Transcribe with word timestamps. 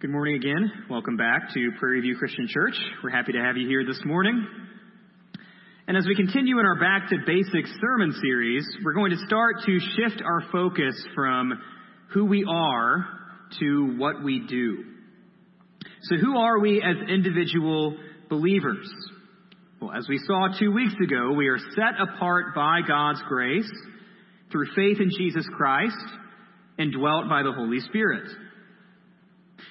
Good 0.00 0.10
morning 0.10 0.34
again. 0.34 0.72
Welcome 0.90 1.16
back 1.16 1.54
to 1.54 1.70
Prairie 1.78 2.00
View 2.00 2.16
Christian 2.18 2.48
Church. 2.48 2.74
We're 3.02 3.10
happy 3.10 3.30
to 3.32 3.38
have 3.38 3.56
you 3.56 3.68
here 3.68 3.86
this 3.86 4.00
morning. 4.04 4.44
And 5.86 5.96
as 5.96 6.04
we 6.04 6.16
continue 6.16 6.58
in 6.58 6.66
our 6.66 6.78
Back 6.78 7.08
to 7.10 7.16
Basics 7.24 7.70
sermon 7.80 8.12
series, 8.20 8.66
we're 8.84 8.92
going 8.92 9.12
to 9.12 9.26
start 9.26 9.56
to 9.64 9.78
shift 9.78 10.20
our 10.20 10.42
focus 10.50 11.00
from 11.14 11.52
who 12.12 12.26
we 12.26 12.44
are 12.44 13.06
to 13.60 13.94
what 13.96 14.22
we 14.22 14.40
do. 14.40 14.84
So, 16.02 16.16
who 16.16 16.38
are 16.38 16.58
we 16.58 16.82
as 16.82 17.08
individual 17.08 17.96
believers? 18.28 18.90
Well, 19.80 19.92
as 19.92 20.06
we 20.08 20.18
saw 20.26 20.48
two 20.58 20.72
weeks 20.72 20.94
ago, 21.02 21.32
we 21.32 21.46
are 21.46 21.58
set 21.58 22.00
apart 22.00 22.54
by 22.54 22.80
God's 22.86 23.22
grace 23.28 23.70
through 24.50 24.66
faith 24.74 25.00
in 25.00 25.10
Jesus 25.16 25.48
Christ 25.56 25.96
and 26.78 26.92
dwelt 26.92 27.28
by 27.28 27.44
the 27.44 27.52
Holy 27.52 27.78
Spirit. 27.78 28.28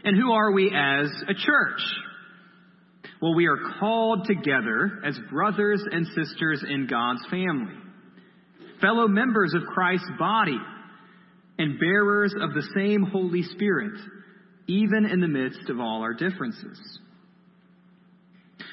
And 0.03 0.17
who 0.17 0.31
are 0.31 0.51
we 0.51 0.67
as 0.75 1.07
a 1.27 1.33
church? 1.33 1.81
Well, 3.21 3.35
we 3.35 3.47
are 3.47 3.57
called 3.79 4.25
together 4.25 4.99
as 5.05 5.17
brothers 5.31 5.81
and 5.89 6.05
sisters 6.07 6.63
in 6.67 6.87
God's 6.87 7.25
family, 7.31 7.73
fellow 8.81 9.07
members 9.07 9.53
of 9.53 9.63
Christ's 9.73 10.11
body, 10.19 10.59
and 11.57 11.79
bearers 11.79 12.33
of 12.37 12.53
the 12.53 12.67
same 12.75 13.03
Holy 13.03 13.43
Spirit, 13.43 13.97
even 14.67 15.05
in 15.05 15.21
the 15.21 15.27
midst 15.27 15.69
of 15.69 15.79
all 15.79 16.01
our 16.01 16.13
differences. 16.13 16.99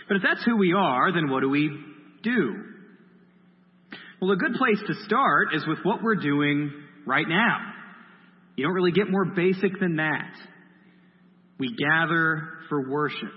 But 0.08 0.16
if 0.16 0.22
that's 0.24 0.44
who 0.44 0.56
we 0.56 0.72
are, 0.76 1.12
then 1.12 1.30
what 1.30 1.42
do 1.42 1.48
we 1.48 1.70
do? 2.24 2.64
Well, 4.20 4.32
a 4.32 4.36
good 4.36 4.54
place 4.54 4.80
to 4.84 5.04
start 5.04 5.54
is 5.54 5.64
with 5.66 5.78
what 5.84 6.02
we're 6.02 6.16
doing 6.16 6.72
right 7.06 7.28
now. 7.28 7.58
You 8.56 8.64
don't 8.64 8.74
really 8.74 8.90
get 8.90 9.08
more 9.08 9.24
basic 9.24 9.78
than 9.78 9.96
that. 9.96 10.32
We 11.60 11.76
gather 11.76 12.48
for 12.70 12.88
worship. 12.88 13.34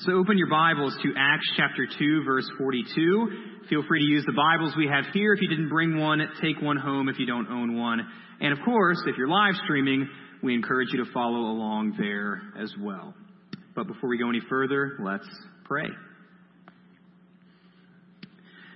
So 0.00 0.12
open 0.12 0.36
your 0.36 0.50
Bibles 0.50 0.94
to 1.02 1.08
Acts 1.16 1.50
chapter 1.56 1.86
2, 1.98 2.22
verse 2.22 2.46
42. 2.58 3.28
Feel 3.70 3.82
free 3.88 4.00
to 4.00 4.04
use 4.04 4.24
the 4.26 4.34
Bibles 4.34 4.74
we 4.76 4.86
have 4.86 5.06
here. 5.14 5.32
If 5.32 5.40
you 5.40 5.48
didn't 5.48 5.70
bring 5.70 5.98
one, 5.98 6.20
take 6.42 6.60
one 6.60 6.76
home 6.76 7.08
if 7.08 7.18
you 7.18 7.24
don't 7.24 7.48
own 7.48 7.78
one. 7.78 8.06
And 8.42 8.52
of 8.52 8.58
course, 8.62 8.98
if 9.06 9.16
you're 9.16 9.26
live 9.26 9.54
streaming, 9.64 10.06
we 10.42 10.52
encourage 10.52 10.88
you 10.92 11.02
to 11.02 11.10
follow 11.12 11.50
along 11.50 11.94
there 11.98 12.42
as 12.62 12.70
well. 12.78 13.14
But 13.74 13.86
before 13.86 14.10
we 14.10 14.18
go 14.18 14.28
any 14.28 14.42
further, 14.46 14.98
let's 15.00 15.26
pray. 15.64 15.88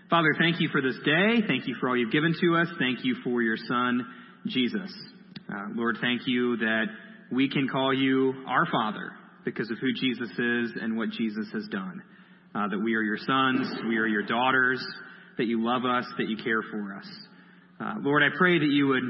Father, 0.08 0.34
thank 0.38 0.58
you 0.58 0.70
for 0.72 0.80
this 0.80 0.96
day. 1.04 1.46
Thank 1.46 1.68
you 1.68 1.76
for 1.78 1.90
all 1.90 1.96
you've 1.98 2.12
given 2.12 2.34
to 2.40 2.56
us. 2.56 2.68
Thank 2.78 3.04
you 3.04 3.16
for 3.22 3.42
your 3.42 3.58
Son, 3.58 4.06
Jesus. 4.46 4.90
Uh, 5.52 5.66
Lord, 5.74 5.98
thank 6.00 6.22
you 6.24 6.56
that 6.56 6.86
we 7.30 7.48
can 7.48 7.68
call 7.68 7.92
you 7.92 8.44
our 8.46 8.66
Father 8.66 9.12
because 9.44 9.70
of 9.70 9.78
who 9.78 9.92
Jesus 10.00 10.30
is 10.30 10.72
and 10.80 10.96
what 10.96 11.10
Jesus 11.10 11.46
has 11.52 11.66
done. 11.70 12.02
Uh, 12.54 12.68
that 12.68 12.78
we 12.78 12.94
are 12.94 13.02
your 13.02 13.18
sons, 13.18 13.68
we 13.88 13.98
are 13.98 14.06
your 14.06 14.22
daughters, 14.22 14.84
that 15.36 15.44
you 15.46 15.62
love 15.62 15.84
us, 15.84 16.04
that 16.18 16.28
you 16.28 16.36
care 16.36 16.62
for 16.70 16.94
us. 16.94 17.06
Uh, 17.80 17.94
Lord, 18.00 18.22
I 18.22 18.36
pray 18.36 18.58
that 18.58 18.68
you 18.68 18.88
would 18.88 19.04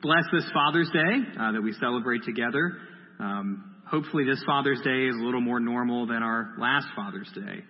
bless 0.00 0.24
this 0.32 0.48
Father's 0.54 0.88
Day 0.90 1.40
uh, 1.40 1.52
that 1.52 1.62
we 1.62 1.72
celebrate 1.74 2.22
together. 2.24 2.78
Um, 3.18 3.74
hopefully, 3.90 4.24
this 4.24 4.42
Father's 4.46 4.80
Day 4.82 5.06
is 5.06 5.16
a 5.20 5.24
little 5.24 5.40
more 5.40 5.60
normal 5.60 6.06
than 6.06 6.22
our 6.22 6.54
last 6.58 6.86
Father's 6.94 7.30
Day. 7.34 7.64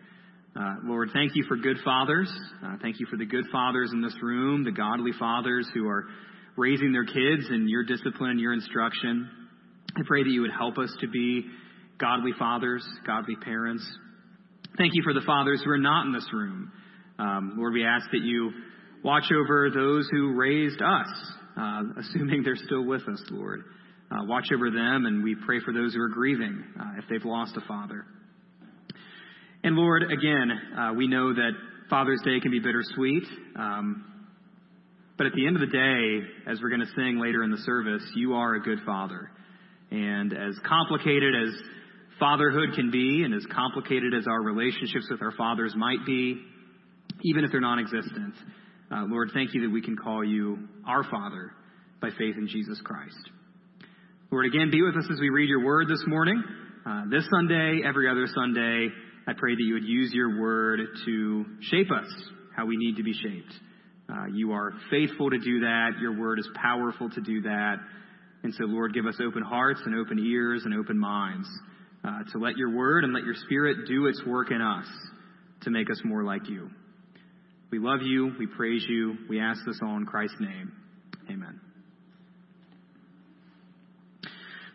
Uh, 0.55 0.77
Lord, 0.85 1.11
thank 1.13 1.33
you 1.35 1.45
for 1.49 1.57
good 1.57 1.77
fathers. 1.85 2.33
Uh, 2.65 2.77
thank 2.81 3.01
you 3.01 3.07
for 3.11 3.17
the 3.17 3.27
good 3.27 3.45
fathers 3.51 3.91
in 3.93 4.01
this 4.01 4.15
room, 4.23 4.65
the 4.65 4.73
godly 4.73 5.13
fathers 5.19 5.69
who 5.75 5.89
are 5.89 6.07
raising 6.57 6.93
their 6.93 7.05
kids 7.05 7.49
in 7.51 7.69
your 7.69 7.85
discipline, 7.85 8.39
your 8.39 8.55
instruction. 8.55 9.29
I 9.97 10.03
pray 10.07 10.23
that 10.23 10.31
you 10.31 10.43
would 10.43 10.51
help 10.57 10.77
us 10.77 10.95
to 11.01 11.09
be 11.09 11.47
godly 11.99 12.33
fathers, 12.39 12.87
godly 13.07 13.35
parents. 13.37 13.83
Thank 14.77 14.93
you 14.95 15.03
for 15.03 15.15
the 15.15 15.23
fathers 15.25 15.63
who 15.65 15.71
are 15.71 15.79
not 15.79 16.05
in 16.05 16.13
this 16.13 16.29
room. 16.35 16.71
Um, 17.19 17.55
Lord, 17.57 17.73
we 17.73 17.85
ask 17.85 18.05
that 18.13 18.21
you 18.21 18.53
watch 19.03 19.25
over 19.33 19.71
those 19.71 20.07
who 20.11 20.35
raised 20.35 20.83
us, 20.83 21.07
uh, 21.57 21.83
assuming 21.99 22.43
they're 22.43 22.57
still 22.57 22.85
with 22.85 23.09
us, 23.09 23.23
Lord. 23.31 23.63
Uh, 24.11 24.25
watch 24.25 24.49
over 24.55 24.71
them, 24.71 25.07
and 25.07 25.25
we 25.25 25.35
pray 25.47 25.61
for 25.65 25.73
those 25.73 25.95
who 25.95 26.01
are 26.03 26.11
grieving 26.11 26.63
uh, 26.79 26.99
if 26.99 27.05
they've 27.09 27.25
lost 27.25 27.57
a 27.57 27.67
father. 27.67 28.05
And 29.65 29.77
Lord, 29.77 30.03
again, 30.03 30.51
uh, 30.79 30.93
we 30.93 31.09
know 31.09 31.33
that 31.33 31.53
Father's 31.89 32.21
Day 32.23 32.39
can 32.41 32.51
be 32.51 32.61
bittersweet. 32.61 33.25
Um, 33.59 34.05
but 35.17 35.27
at 35.27 35.33
the 35.33 35.47
end 35.47 35.57
of 35.57 35.61
the 35.61 35.67
day, 35.67 36.51
as 36.51 36.61
we're 36.61 36.69
going 36.69 36.83
to 36.83 36.93
sing 36.95 37.19
later 37.19 37.43
in 37.43 37.51
the 37.51 37.63
service, 37.65 38.03
you 38.15 38.35
are 38.35 38.55
a 38.55 38.61
good 38.61 38.81
father. 38.85 39.31
And 39.91 40.33
as 40.33 40.59
complicated 40.67 41.35
as 41.35 41.55
fatherhood 42.19 42.75
can 42.75 42.91
be, 42.91 43.23
and 43.25 43.35
as 43.35 43.45
complicated 43.55 44.15
as 44.15 44.27
our 44.27 44.43
relationships 44.43 45.07
with 45.11 45.23
our 45.23 45.33
fathers 45.33 45.75
might 45.77 46.05
be, 46.05 46.43
even 47.23 47.45
if 47.45 47.53
they're 47.53 47.61
non 47.61 47.79
existent, 47.79 48.35
uh, 48.91 49.05
Lord, 49.09 49.31
thank 49.35 49.55
you 49.55 49.63
that 49.63 49.71
we 49.71 49.83
can 49.83 49.97
call 49.97 50.25
you 50.25 50.69
our 50.87 51.05
Father 51.05 51.53
by 52.01 52.11
faith 52.11 52.37
in 52.37 52.49
Jesus 52.49 52.81
Christ. 52.85 53.19
Lord, 54.31 54.47
again, 54.47 54.71
be 54.71 54.83
with 54.83 54.97
us 54.97 55.09
as 55.11 55.21
we 55.21 55.29
read 55.29 55.49
your 55.49 55.65
word 55.65 55.89
this 55.89 56.03
morning. 56.07 56.43
Uh, 56.85 57.03
this 57.11 57.25
Sunday, 57.31 57.83
every 57.85 58.09
other 58.09 58.27
Sunday, 58.33 58.89
I 59.27 59.33
pray 59.37 59.55
that 59.55 59.63
you 59.63 59.75
would 59.75 59.85
use 59.85 60.13
your 60.13 60.41
word 60.41 60.81
to 61.05 61.45
shape 61.63 61.91
us 61.91 62.07
how 62.55 62.67
we 62.67 62.77
need 62.77 62.97
to 62.97 63.03
be 63.03 63.13
shaped. 63.13 63.53
Uh, 64.09 64.27
you 64.33 64.53
are 64.53 64.73
faithful 64.89 65.31
to 65.31 65.39
do 65.39 65.61
that. 65.61 65.93
Your 66.01 66.17
word 66.17 66.39
is 66.39 66.49
powerful 66.55 67.11
to 67.11 67.21
do 67.21 67.43
that. 67.43 67.77
And 68.43 68.55
so, 68.55 68.65
Lord, 68.65 68.95
give 68.95 69.07
us 69.07 69.17
open 69.27 69.43
hearts 69.43 69.81
and 69.85 69.95
open 69.95 70.19
ears 70.19 70.63
and 70.65 70.75
open 70.75 70.99
minds 70.99 71.49
uh, 72.05 72.23
to 72.33 72.39
let 72.39 72.57
your 72.57 72.75
word 72.75 73.05
and 73.05 73.13
let 73.13 73.25
your 73.25 73.35
spirit 73.35 73.89
do 73.89 74.07
its 74.07 74.23
work 74.27 74.51
in 74.51 74.61
us 74.61 74.87
to 75.63 75.71
make 75.71 75.91
us 75.91 76.01
more 76.05 76.23
like 76.23 76.49
you. 76.49 76.71
We 77.71 77.79
love 77.79 78.01
you. 78.03 78.33
We 78.39 78.47
praise 78.47 78.85
you. 78.89 79.17
We 79.29 79.41
ask 79.41 79.61
this 79.67 79.81
all 79.83 79.97
in 79.97 80.07
Christ's 80.07 80.37
name. 80.39 80.73
Amen. 81.31 81.61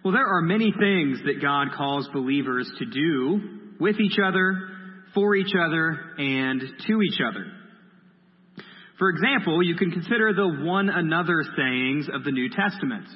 Well, 0.04 0.14
there 0.14 0.28
are 0.28 0.42
many 0.42 0.74
things 0.78 1.20
that 1.26 1.42
God 1.42 1.70
calls 1.78 2.10
believers 2.12 2.70
to 2.80 2.86
do 2.86 3.60
with 3.80 4.00
each 4.00 4.18
other, 4.24 4.56
for 5.14 5.36
each 5.36 5.54
other, 5.56 5.98
and 6.18 6.62
to 6.88 7.02
each 7.02 7.20
other. 7.26 7.46
For 8.98 9.10
example, 9.10 9.64
you 9.64 9.76
can 9.76 9.92
consider 9.92 10.34
the 10.34 10.64
one 10.64 10.90
another 10.90 11.44
sayings 11.56 12.08
of 12.14 12.24
the 12.24 12.32
New 12.32 12.50
Testament. 12.50 13.08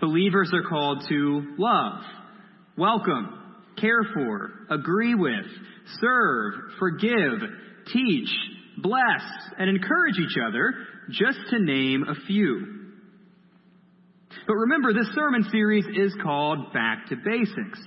Believers 0.00 0.50
are 0.54 0.68
called 0.68 1.04
to 1.08 1.54
love, 1.58 2.00
welcome, 2.76 3.38
care 3.78 4.02
for, 4.14 4.50
agree 4.70 5.14
with, 5.14 5.44
serve, 6.00 6.54
forgive, 6.78 7.40
teach, 7.92 8.30
bless, 8.78 9.22
and 9.58 9.68
encourage 9.68 10.18
each 10.18 10.36
other, 10.48 10.72
just 11.10 11.38
to 11.50 11.58
name 11.58 12.04
a 12.08 12.14
few. 12.26 12.80
But 14.46 14.54
remember, 14.54 14.94
this 14.94 15.08
sermon 15.14 15.46
series 15.50 15.84
is 15.84 16.14
called 16.22 16.72
Back 16.72 17.08
to 17.10 17.16
Basics. 17.16 17.80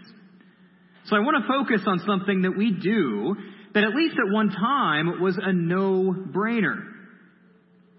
So 1.05 1.15
I 1.15 1.19
want 1.19 1.43
to 1.43 1.47
focus 1.47 1.81
on 1.87 1.99
something 2.05 2.43
that 2.43 2.55
we 2.55 2.71
do 2.71 3.35
that 3.73 3.83
at 3.83 3.95
least 3.95 4.15
at 4.15 4.31
one 4.31 4.49
time 4.49 5.19
was 5.21 5.37
a 5.41 5.51
no 5.51 6.13
brainer. 6.13 6.92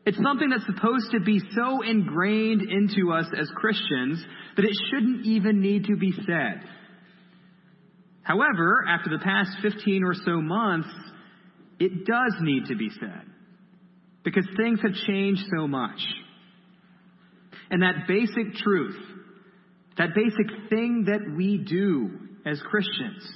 It's 0.06 0.18
something 0.22 0.50
that's 0.50 0.66
supposed 0.66 1.12
to 1.12 1.20
be 1.20 1.40
so 1.54 1.82
ingrained 1.82 2.62
into 2.62 3.12
us 3.12 3.26
as 3.38 3.48
Christians 3.54 4.22
that 4.56 4.64
it 4.64 4.76
shouldn't 4.90 5.24
even 5.24 5.60
need 5.60 5.84
to 5.86 5.96
be 5.96 6.12
said. 6.26 6.62
However, 8.22 8.84
after 8.88 9.10
the 9.10 9.22
past 9.22 9.50
15 9.62 10.04
or 10.04 10.14
so 10.14 10.40
months, 10.40 10.88
it 11.78 12.04
does 12.06 12.34
need 12.40 12.66
to 12.66 12.76
be 12.76 12.90
said 13.00 13.22
because 14.24 14.46
things 14.56 14.80
have 14.82 14.94
changed 15.06 15.42
so 15.56 15.66
much. 15.66 16.00
And 17.70 17.82
that 17.82 18.06
basic 18.06 18.54
truth, 18.56 18.96
that 19.96 20.10
basic 20.14 20.68
thing 20.70 21.06
that 21.06 21.34
we 21.36 21.58
do 21.58 22.10
as 22.46 22.60
Christians, 22.62 23.26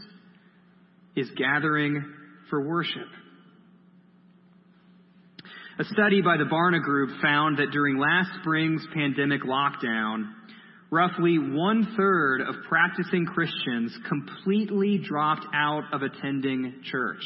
is 1.17 1.31
gathering 1.37 2.03
for 2.51 2.67
worship. 2.67 3.09
A 5.81 5.85
study 5.85 6.23
by 6.23 6.37
the 6.37 6.43
Barna 6.43 6.83
Group 6.83 7.21
found 7.23 7.59
that 7.59 7.71
during 7.71 7.99
last 7.99 8.31
spring's 8.41 8.85
pandemic 8.93 9.43
lockdown, 9.43 10.33
roughly 10.91 11.39
one 11.39 11.95
third 11.97 12.41
of 12.41 12.57
practicing 12.69 13.25
Christians 13.27 13.97
completely 14.09 14.99
dropped 14.99 15.47
out 15.55 15.85
of 15.93 16.03
attending 16.03 16.81
church. 16.83 17.23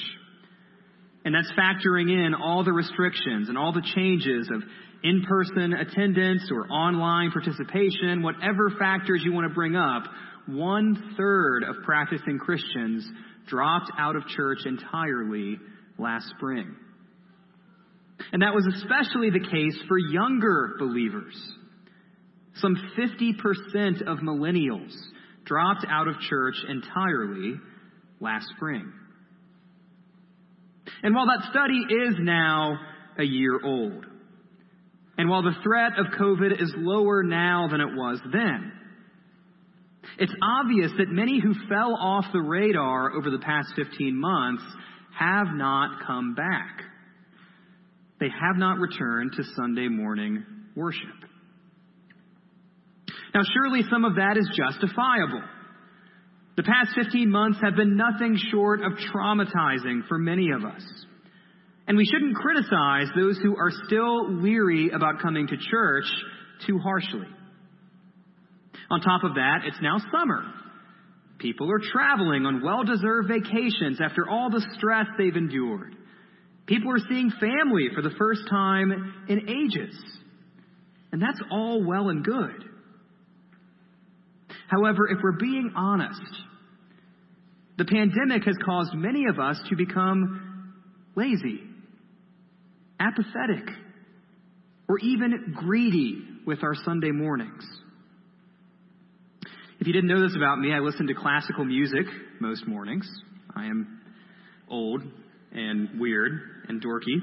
And 1.24 1.34
that's 1.34 1.50
factoring 1.58 2.10
in 2.10 2.34
all 2.34 2.62
the 2.62 2.74
restrictions 2.74 3.48
and 3.48 3.56
all 3.56 3.72
the 3.72 3.88
changes 3.94 4.50
of 4.54 4.62
in 5.02 5.24
person 5.26 5.72
attendance 5.72 6.50
or 6.52 6.70
online 6.70 7.30
participation, 7.30 8.22
whatever 8.22 8.68
factors 8.78 9.22
you 9.24 9.32
want 9.32 9.48
to 9.48 9.54
bring 9.54 9.76
up. 9.76 10.02
One 10.46 11.14
third 11.16 11.64
of 11.64 11.76
practicing 11.86 12.38
Christians 12.38 13.10
dropped 13.46 13.92
out 13.98 14.14
of 14.14 14.26
church 14.26 14.58
entirely 14.66 15.56
last 15.98 16.28
spring. 16.36 16.76
And 18.32 18.42
that 18.42 18.54
was 18.54 18.66
especially 18.76 19.30
the 19.30 19.40
case 19.40 19.76
for 19.88 19.98
younger 19.98 20.74
believers. 20.78 21.34
Some 22.56 22.76
50% 22.98 24.02
of 24.02 24.18
millennials 24.18 24.92
dropped 25.44 25.86
out 25.88 26.08
of 26.08 26.18
church 26.28 26.54
entirely 26.68 27.54
last 28.20 28.46
spring. 28.56 28.92
And 31.02 31.14
while 31.14 31.26
that 31.26 31.50
study 31.50 31.80
is 32.08 32.14
now 32.20 32.78
a 33.18 33.24
year 33.24 33.58
old, 33.64 34.06
and 35.18 35.28
while 35.28 35.42
the 35.42 35.56
threat 35.62 35.92
of 35.98 36.06
COVID 36.18 36.62
is 36.62 36.72
lower 36.76 37.22
now 37.22 37.68
than 37.70 37.80
it 37.80 37.94
was 37.94 38.20
then, 38.32 38.72
it's 40.18 40.32
obvious 40.42 40.90
that 40.98 41.08
many 41.08 41.40
who 41.40 41.54
fell 41.68 41.94
off 41.94 42.26
the 42.32 42.40
radar 42.40 43.12
over 43.12 43.30
the 43.30 43.38
past 43.38 43.68
15 43.76 44.18
months 44.18 44.62
have 45.18 45.48
not 45.54 46.06
come 46.06 46.34
back. 46.34 46.82
They 48.22 48.28
have 48.28 48.56
not 48.56 48.78
returned 48.78 49.32
to 49.32 49.42
Sunday 49.56 49.88
morning 49.88 50.44
worship. 50.76 51.08
Now, 53.34 53.40
surely 53.52 53.82
some 53.90 54.04
of 54.04 54.14
that 54.14 54.36
is 54.36 54.48
justifiable. 54.56 55.42
The 56.56 56.62
past 56.62 56.90
15 56.94 57.28
months 57.28 57.58
have 57.64 57.74
been 57.74 57.96
nothing 57.96 58.38
short 58.52 58.80
of 58.80 58.92
traumatizing 59.12 60.06
for 60.06 60.18
many 60.18 60.50
of 60.52 60.64
us. 60.64 60.84
And 61.88 61.96
we 61.96 62.04
shouldn't 62.04 62.36
criticize 62.36 63.08
those 63.16 63.38
who 63.38 63.56
are 63.56 63.72
still 63.86 64.32
leery 64.40 64.90
about 64.90 65.20
coming 65.20 65.48
to 65.48 65.56
church 65.56 66.06
too 66.64 66.78
harshly. 66.78 67.26
On 68.88 69.00
top 69.00 69.24
of 69.24 69.34
that, 69.34 69.62
it's 69.66 69.82
now 69.82 69.96
summer. 70.16 70.44
People 71.40 71.72
are 71.72 71.80
traveling 71.92 72.46
on 72.46 72.62
well 72.62 72.84
deserved 72.84 73.26
vacations 73.26 74.00
after 74.00 74.28
all 74.30 74.48
the 74.48 74.64
stress 74.78 75.06
they've 75.18 75.34
endured. 75.34 75.96
People 76.66 76.92
are 76.92 77.00
seeing 77.08 77.30
family 77.30 77.88
for 77.94 78.02
the 78.02 78.14
first 78.18 78.42
time 78.48 79.14
in 79.28 79.48
ages. 79.48 79.94
And 81.10 81.20
that's 81.20 81.40
all 81.50 81.84
well 81.84 82.08
and 82.08 82.24
good. 82.24 82.64
However, 84.68 85.08
if 85.08 85.18
we're 85.22 85.32
being 85.38 85.72
honest, 85.76 86.20
the 87.76 87.84
pandemic 87.84 88.44
has 88.44 88.56
caused 88.64 88.94
many 88.94 89.26
of 89.26 89.38
us 89.38 89.60
to 89.68 89.76
become 89.76 90.74
lazy, 91.14 91.60
apathetic, 92.98 93.68
or 94.88 94.98
even 95.00 95.54
greedy 95.54 96.22
with 96.46 96.62
our 96.62 96.74
Sunday 96.84 97.10
mornings. 97.10 97.64
If 99.78 99.86
you 99.86 99.92
didn't 99.92 100.08
know 100.08 100.22
this 100.22 100.36
about 100.36 100.58
me, 100.58 100.72
I 100.72 100.78
listen 100.78 101.06
to 101.08 101.14
classical 101.14 101.64
music 101.64 102.06
most 102.40 102.66
mornings. 102.66 103.10
I 103.54 103.66
am 103.66 104.00
old 104.68 105.02
and 105.54 106.00
weird 106.00 106.32
and 106.68 106.82
dorky. 106.82 107.18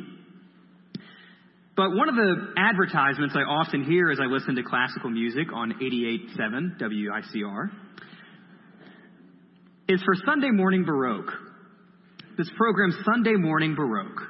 But 1.76 1.96
one 1.96 2.10
of 2.10 2.16
the 2.16 2.54
advertisements 2.58 3.36
I 3.38 3.42
often 3.42 3.86
hear 3.86 4.12
as 4.12 4.20
I 4.20 4.26
listen 4.26 4.56
to 4.56 4.64
classical 4.64 5.10
music 5.10 5.48
on 5.54 5.74
88.7 5.82 6.78
WICR 6.78 7.70
is 9.88 10.02
for 10.04 10.14
Sunday 10.26 10.52
Morning 10.52 10.84
Baroque. 10.84 11.32
This 12.38 12.50
program, 12.58 12.92
Sunday 13.06 13.36
Morning 13.36 13.76
Baroque. 13.76 14.28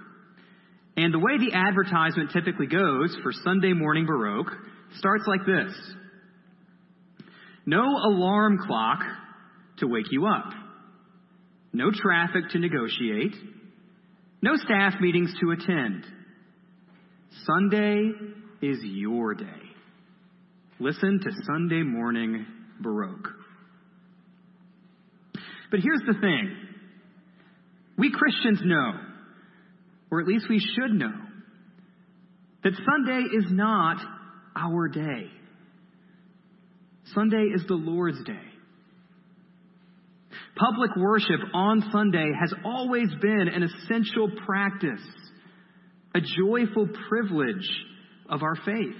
And 0.95 1.13
the 1.13 1.19
way 1.19 1.38
the 1.40 1.56
advertisement 1.56 2.31
typically 2.34 2.68
goes 2.68 3.18
for 3.24 3.31
Sunday 3.44 3.74
Morning 3.74 4.06
Baroque 4.06 4.52
starts 4.98 5.24
like 5.28 5.45
this 5.45 5.74
No 7.66 7.81
alarm 7.81 8.60
clock 8.68 9.00
to 9.80 9.88
wake 9.88 10.12
you 10.12 10.28
up, 10.28 10.54
no 11.74 11.90
traffic 11.92 12.50
to 12.52 12.60
negotiate, 12.60 13.34
no 14.42 14.56
staff 14.56 14.96
meetings 15.00 15.34
to 15.42 15.52
attend. 15.52 16.06
Sunday 17.46 18.12
is 18.62 18.80
your 18.84 19.36
day. 19.36 19.46
Listen 20.80 21.20
to 21.22 21.30
Sunday 21.46 21.84
morning 21.84 22.46
Baroque. 22.80 23.30
But 25.72 25.82
here's 25.82 26.02
the 26.08 26.20
thing 26.20 26.56
we 27.98 28.12
Christians 28.12 28.62
know, 28.64 28.94
or 30.10 30.22
at 30.22 30.28
least 30.28 30.46
we 30.50 30.60
should 30.60 30.92
know, 30.92 31.14
that 32.64 32.74
Sunday 32.74 33.24
is 33.38 33.46
not 33.52 33.98
our 34.56 34.88
day. 34.88 35.28
Sunday 37.14 37.52
is 37.54 37.64
the 37.68 37.76
Lord's 37.76 38.24
day. 38.24 38.49
Public 40.60 40.96
worship 40.98 41.40
on 41.54 41.90
Sunday 41.92 42.32
has 42.38 42.54
always 42.66 43.08
been 43.22 43.48
an 43.48 43.64
essential 43.64 44.30
practice 44.46 45.02
a 46.16 46.20
joyful 46.22 46.88
privilege 47.08 47.70
of 48.30 48.42
our 48.42 48.56
faith. 48.66 48.96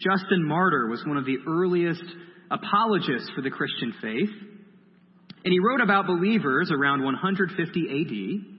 Justin 0.00 0.42
Martyr 0.42 0.88
was 0.88 1.04
one 1.06 1.18
of 1.18 1.26
the 1.26 1.36
earliest 1.46 2.02
apologists 2.50 3.30
for 3.34 3.42
the 3.42 3.50
Christian 3.50 3.92
faith, 4.00 4.30
and 5.44 5.52
he 5.52 5.58
wrote 5.58 5.82
about 5.82 6.06
believers 6.06 6.72
around 6.72 7.04
150 7.04 7.80
AD. 7.80 8.56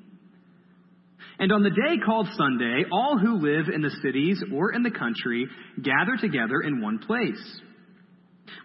And 1.39 1.51
on 1.51 1.63
the 1.63 1.71
day 1.71 1.97
called 2.05 2.27
Sunday, 2.37 2.83
all 2.91 3.17
who 3.17 3.41
live 3.41 3.67
in 3.73 3.81
the 3.81 3.95
cities 4.03 4.43
or 4.53 4.71
in 4.71 4.83
the 4.83 4.91
country 4.91 5.47
gather 5.81 6.17
together 6.21 6.61
in 6.61 6.81
one 6.81 6.99
place. 6.99 7.61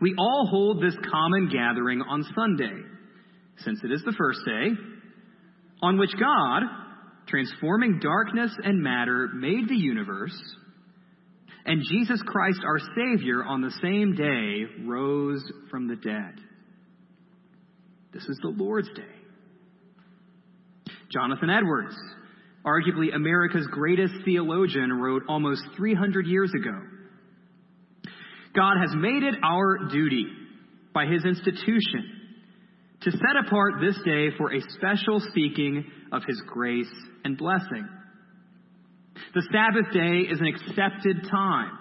We 0.01 0.15
all 0.19 0.47
hold 0.51 0.83
this 0.83 0.97
common 1.11 1.49
gathering 1.49 2.03
on 2.03 2.25
Sunday, 2.35 2.83
since 3.59 3.81
it 3.83 3.91
is 3.91 4.03
the 4.05 4.15
first 4.17 4.41
day, 4.45 4.71
on 5.83 5.99
which 5.99 6.13
God, 6.19 6.63
transforming 7.27 7.99
darkness 8.01 8.53
and 8.63 8.83
matter, 8.83 9.29
made 9.35 9.69
the 9.69 9.77
universe, 9.77 10.37
and 11.65 11.83
Jesus 11.91 12.23
Christ, 12.25 12.61
our 12.65 12.79
Savior, 12.79 13.43
on 13.43 13.61
the 13.61 13.73
same 13.83 14.15
day 14.15 14.85
rose 14.87 15.43
from 15.69 15.89
the 15.89 15.97
dead. 15.97 16.35
This 18.13 18.23
is 18.23 18.39
the 18.41 18.55
Lord's 18.57 18.89
Day. 18.95 19.03
Jonathan 21.11 21.51
Edwards, 21.51 21.97
arguably 22.65 23.15
America's 23.15 23.67
greatest 23.71 24.15
theologian, 24.25 24.93
wrote 24.93 25.23
almost 25.29 25.63
300 25.77 26.27
years 26.27 26.53
ago 26.55 26.81
God 28.57 28.79
has 28.81 28.91
made 28.95 29.23
it 29.23 29.35
our 29.45 29.89
duty 29.91 30.27
by 30.95 31.05
his 31.05 31.25
institution 31.25 32.17
to 33.03 33.11
set 33.11 33.47
apart 33.47 33.75
this 33.81 33.99
day 34.05 34.29
for 34.39 34.53
a 34.53 34.61
special 34.79 35.21
speaking 35.31 35.85
of 36.11 36.23
his 36.27 36.43
grace 36.47 36.93
and 37.25 37.37
blessing. 37.37 37.87
The 39.35 39.47
Sabbath 39.53 39.93
day 39.93 40.31
is 40.33 40.41
an 40.41 40.47
accepted 40.47 41.29
time, 41.31 41.79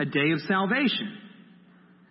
a 0.00 0.04
day 0.04 0.32
of 0.32 0.40
salvation, 0.48 1.16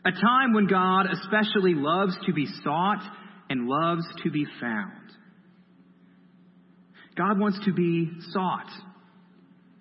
a 0.06 0.12
time 0.12 0.54
when 0.54 0.68
God 0.68 1.08
especially 1.12 1.74
loves 1.76 2.18
to 2.26 2.34
be 2.34 2.48
sought 2.64 3.04
and 3.50 3.68
loves 3.68 4.06
to 4.24 4.32
be 4.32 4.46
found. 4.62 4.92
God 7.18 7.40
wants 7.40 7.60
to 7.66 7.74
be 7.74 8.10
sought 8.32 8.70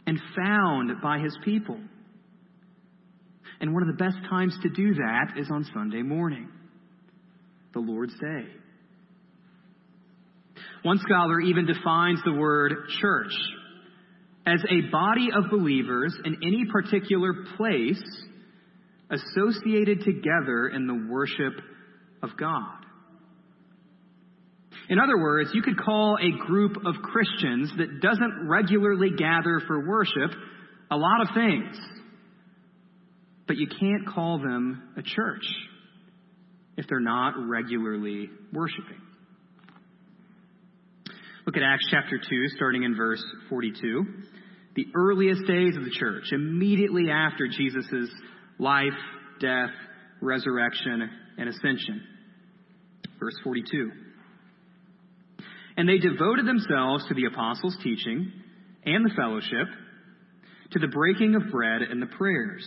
and 0.07 0.21
found 0.37 1.01
by 1.01 1.19
his 1.19 1.37
people. 1.45 1.79
And 3.65 3.73
one 3.73 3.83
of 3.83 3.89
the 3.89 3.95
best 3.95 4.19
times 4.29 4.55
to 4.61 4.69
do 4.69 4.93
that 4.93 5.39
is 5.39 5.49
on 5.51 5.65
Sunday 5.73 6.03
morning 6.03 6.51
the 7.73 7.81
Lord's 7.81 8.13
Day. 8.13 8.45
One 10.83 10.99
scholar 10.99 11.41
even 11.41 11.65
defines 11.65 12.21
the 12.27 12.35
word 12.35 12.75
church 13.01 13.33
as 14.47 14.61
a 14.69 14.91
body 14.93 15.31
of 15.35 15.51
believers 15.51 16.15
in 16.27 16.37
any 16.43 16.67
particular 16.71 17.33
place 17.57 18.03
associated 19.11 20.01
together 20.01 20.69
in 20.69 20.87
the 20.87 21.09
worship 21.11 21.55
of 22.23 22.37
God. 22.39 22.85
In 24.91 24.99
other 24.99 25.17
words, 25.17 25.53
you 25.55 25.63
could 25.63 25.79
call 25.79 26.19
a 26.21 26.47
group 26.47 26.77
of 26.85 26.97
Christians 26.97 27.73
that 27.79 28.03
doesn't 28.03 28.47
regularly 28.47 29.13
gather 29.17 29.63
for 29.67 29.89
worship 29.89 30.39
a 30.91 30.97
lot 30.99 31.23
of 31.23 31.29
things, 31.35 31.79
but 33.47 33.57
you 33.57 33.67
can't 33.67 34.07
call 34.07 34.39
them 34.39 34.95
a 34.97 35.03
church 35.03 35.45
if 36.77 36.87
they're 36.89 37.01
not 37.01 37.35
regularly 37.49 38.29
worshiping. 38.53 39.01
Look 41.47 41.57
at 41.57 41.63
Acts 41.63 41.87
chapter 41.91 42.19
2, 42.19 42.49
starting 42.57 42.85
in 42.85 42.97
verse 42.97 43.23
42. 43.51 44.05
The 44.77 44.87
earliest 44.95 45.47
days 45.47 45.77
of 45.77 45.85
the 45.85 45.91
church, 45.91 46.25
immediately 46.33 47.11
after 47.11 47.47
Jesus' 47.47 48.11
life, 48.59 48.97
death, 49.41 49.71
resurrection, 50.23 51.09
and 51.37 51.49
ascension. 51.49 52.03
Verse 53.21 53.39
42. 53.45 53.91
And 55.77 55.89
they 55.89 55.99
devoted 55.99 56.47
themselves 56.47 57.07
to 57.09 57.15
the 57.15 57.27
apostles' 57.27 57.77
teaching 57.83 58.33
and 58.87 59.05
the 59.05 59.15
fellowship, 59.15 59.69
to 60.71 60.79
the 60.79 60.89
breaking 60.89 61.35
of 61.35 61.51
bread 61.51 61.83
and 61.83 62.01
the 62.01 62.07
prayers. 62.07 62.67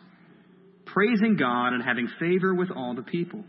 praising 0.93 1.35
God 1.37 1.73
and 1.73 1.83
having 1.83 2.09
favor 2.19 2.53
with 2.53 2.69
all 2.71 2.95
the 2.95 3.03
people. 3.03 3.43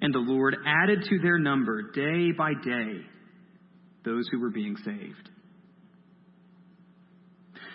And 0.00 0.14
the 0.14 0.18
Lord 0.18 0.56
added 0.66 1.04
to 1.08 1.18
their 1.20 1.38
number 1.38 1.90
day 1.92 2.32
by 2.36 2.52
day 2.54 3.00
those 4.04 4.28
who 4.30 4.40
were 4.40 4.50
being 4.50 4.76
saved. 4.84 5.30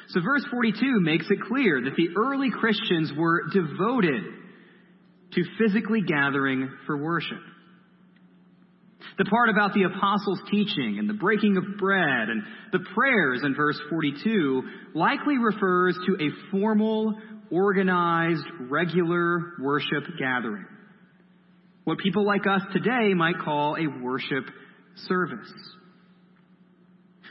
So, 0.10 0.22
verse 0.22 0.46
42 0.52 1.00
makes 1.02 1.26
it 1.30 1.40
clear 1.48 1.82
that 1.82 1.96
the 1.96 2.10
early 2.16 2.50
Christians 2.52 3.12
were 3.18 3.50
devoted 3.52 4.24
to 5.34 5.44
physically 5.58 6.02
gathering 6.02 6.70
for 6.86 6.98
worship. 6.98 7.40
The 9.18 9.26
part 9.26 9.50
about 9.50 9.74
the 9.74 9.84
apostles' 9.84 10.42
teaching 10.50 10.98
and 11.00 11.10
the 11.10 11.14
breaking 11.14 11.58
of 11.58 11.78
bread 11.78 12.30
and 12.30 12.44
the 12.72 12.86
prayers 12.94 13.42
in 13.44 13.56
verse 13.56 13.80
42 13.90 14.64
likely 14.96 15.38
refers 15.38 15.98
to 16.08 16.14
a 16.24 16.30
formal, 16.52 17.16
organized, 17.54 18.46
regular 18.70 19.54
worship 19.62 20.04
gathering. 20.18 20.66
What 21.84 22.00
people 22.00 22.26
like 22.26 22.48
us 22.50 22.62
today 22.72 23.14
might 23.14 23.38
call 23.44 23.76
a 23.76 24.04
worship 24.04 24.46
service. 25.08 25.52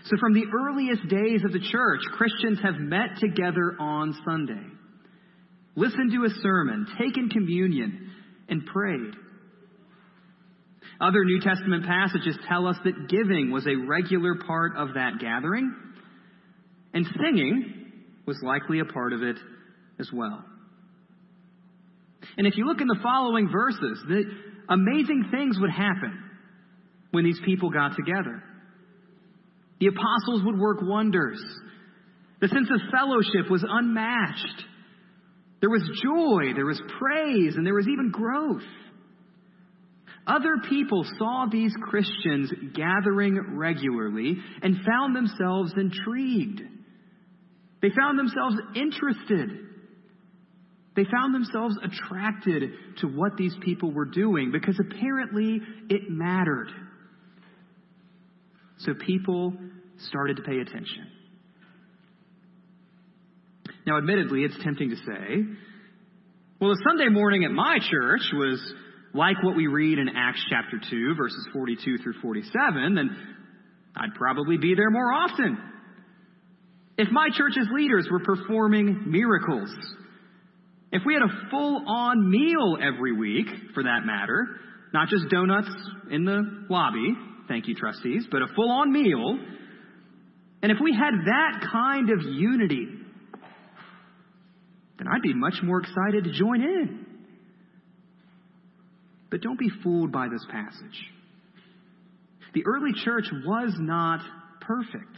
So, 0.05 0.17
from 0.21 0.35
the 0.35 0.45
earliest 0.53 1.09
days 1.09 1.43
of 1.45 1.53
the 1.53 1.67
church, 1.71 2.01
Christians 2.13 2.59
have 2.63 2.75
met 2.79 3.19
together 3.21 3.77
on 3.81 4.15
Sunday, 4.25 4.67
listened 5.75 6.13
to 6.13 6.25
a 6.25 6.41
sermon, 6.43 6.87
taken 6.99 7.29
communion, 7.29 8.11
and 8.49 8.67
prayed. 8.67 9.15
Other 11.01 11.25
New 11.25 11.41
Testament 11.41 11.87
passages 11.87 12.37
tell 12.49 12.67
us 12.67 12.77
that 12.85 13.09
giving 13.09 13.51
was 13.51 13.67
a 13.67 13.87
regular 13.89 14.35
part 14.47 14.77
of 14.77 14.95
that 14.95 15.19
gathering, 15.21 15.75
and 16.93 17.07
singing 17.21 17.93
was 18.27 18.39
likely 18.43 18.81
a 18.81 18.85
part 18.85 19.13
of 19.13 19.23
it 19.23 19.37
as 20.03 20.11
well. 20.13 20.45
And 22.37 22.47
if 22.47 22.57
you 22.57 22.67
look 22.67 22.81
in 22.81 22.89
the 22.89 23.01
following 23.03 23.49
verses, 23.51 24.03
the 24.09 24.25
amazing 24.69 25.29
things 25.31 25.59
would 25.61 25.71
happen 25.71 26.23
when 27.13 27.25
these 27.25 27.41
people 27.45 27.71
got 27.71 27.97
together. 27.97 28.43
The 29.81 29.87
apostles 29.87 30.43
would 30.45 30.59
work 30.59 30.79
wonders. 30.83 31.43
The 32.41 32.49
sense 32.49 32.69
of 32.71 32.81
fellowship 32.91 33.51
was 33.51 33.65
unmatched. 33.69 34.65
There 35.61 35.71
was 35.71 35.83
joy, 36.03 36.55
there 36.55 36.67
was 36.67 36.81
praise, 36.99 37.55
and 37.57 37.65
there 37.65 37.75
was 37.75 37.87
even 37.89 38.11
growth. 38.11 38.63
Other 40.27 40.57
people 40.69 41.05
saw 41.19 41.47
these 41.51 41.73
Christians 41.83 42.53
gathering 42.75 43.57
regularly 43.57 44.37
and 44.63 44.77
found 44.87 45.17
themselves 45.17 45.73
intrigued. 45.77 46.63
They 47.81 47.91
found 47.91 48.19
themselves 48.19 48.57
interested. 48.77 49.51
They 50.95 51.05
found 51.05 51.35
themselves 51.35 51.75
attracted 51.83 52.71
to 52.99 53.07
what 53.07 53.37
these 53.37 53.55
people 53.63 53.93
were 53.93 54.05
doing 54.05 54.51
because 54.53 54.79
apparently 54.79 55.61
it 55.89 56.11
mattered. 56.11 56.69
So 58.79 58.93
people 58.95 59.55
started 60.09 60.37
to 60.37 60.43
pay 60.43 60.59
attention. 60.59 61.07
Now, 63.87 63.99
admittedly, 63.99 64.43
it's 64.45 64.57
tempting 64.63 64.91
to 64.91 64.97
say, 64.97 65.43
well, 66.61 66.71
a 66.71 66.77
Sunday 66.89 67.09
morning 67.09 67.45
at 67.45 67.51
my 67.51 67.79
church 67.79 68.23
was 68.33 68.61
like 69.15 69.43
what 69.43 69.57
we 69.57 69.67
read 69.67 69.99
in 69.99 70.09
Acts 70.09 70.45
chapter 70.49 70.81
2, 70.91 71.15
verses 71.17 71.49
42 71.53 71.99
through 71.99 72.15
47, 72.23 72.95
then 72.95 73.17
I'd 73.97 74.15
probably 74.15 74.57
be 74.57 74.75
there 74.75 74.91
more 74.91 75.13
often. 75.13 75.59
If 76.97 77.09
my 77.11 77.29
church's 77.37 77.69
leaders 77.75 78.07
were 78.11 78.21
performing 78.21 79.11
miracles, 79.11 79.71
if 80.93 81.03
we 81.07 81.15
had 81.15 81.23
a 81.23 81.51
full 81.51 81.85
on 81.89 82.31
meal 82.31 82.77
every 82.81 83.17
week, 83.17 83.47
for 83.75 83.83
that 83.83 84.01
matter, 84.05 84.47
not 84.93 85.09
just 85.09 85.29
donuts 85.31 85.71
in 86.11 86.25
the 86.25 86.67
lobby, 86.69 87.15
thank 87.49 87.67
you, 87.67 87.75
trustees, 87.75 88.27
but 88.31 88.43
a 88.43 88.47
full 88.55 88.71
on 88.71 88.93
meal, 88.93 89.39
and 90.63 90.71
if 90.71 90.79
we 90.83 90.95
had 90.95 91.13
that 91.27 91.67
kind 91.73 92.11
of 92.11 92.21
unity, 92.23 92.87
then 94.99 95.09
I'd 95.09 95.23
be 95.23 95.35
much 95.35 95.55
more 95.63 95.81
excited 95.81 96.25
to 96.25 96.33
join 96.33 96.61
in. 96.61 97.07
But 99.31 99.41
don't 99.41 99.59
be 99.59 99.71
fooled 99.83 100.13
by 100.13 100.29
this 100.31 100.45
passage. 100.51 101.01
The 102.55 102.65
early 102.67 102.93
church 103.03 103.25
was 103.47 103.75
not 103.79 104.21
perfect. 104.61 105.17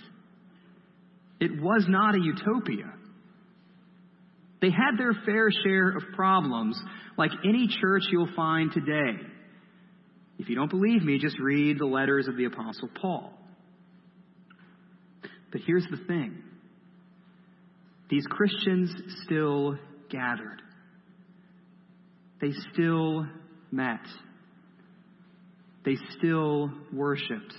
It 1.40 1.60
was 1.60 1.84
not 1.88 2.14
a 2.14 2.20
utopia. 2.22 2.93
They 4.64 4.70
had 4.70 4.96
their 4.96 5.12
fair 5.26 5.50
share 5.62 5.90
of 5.90 6.04
problems, 6.14 6.80
like 7.18 7.30
any 7.44 7.68
church 7.68 8.04
you'll 8.10 8.34
find 8.34 8.72
today. 8.72 9.20
If 10.38 10.48
you 10.48 10.56
don't 10.56 10.70
believe 10.70 11.02
me, 11.02 11.18
just 11.18 11.38
read 11.38 11.78
the 11.78 11.84
letters 11.84 12.28
of 12.28 12.38
the 12.38 12.46
Apostle 12.46 12.88
Paul. 12.98 13.34
But 15.52 15.60
here's 15.66 15.84
the 15.90 15.98
thing 16.06 16.42
these 18.08 18.24
Christians 18.30 18.90
still 19.26 19.76
gathered, 20.08 20.62
they 22.40 22.52
still 22.72 23.26
met. 23.70 24.00
They 25.84 25.96
still 26.16 26.70
worshiped, 26.90 27.52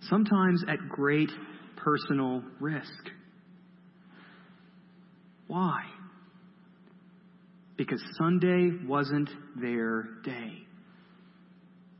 sometimes 0.00 0.64
at 0.66 0.80
great 0.88 1.30
personal 1.76 2.42
risk. 2.58 2.90
Why? 5.50 5.82
Because 7.76 8.00
Sunday 8.16 8.70
wasn't 8.86 9.28
their 9.60 10.04
day. 10.24 10.52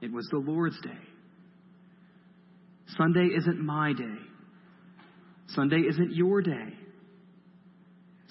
It 0.00 0.12
was 0.12 0.28
the 0.30 0.38
Lord's 0.38 0.80
day. 0.82 1.02
Sunday 2.96 3.26
isn't 3.36 3.58
my 3.58 3.92
day. 3.92 4.18
Sunday 5.48 5.80
isn't 5.80 6.14
your 6.14 6.42
day. 6.42 6.74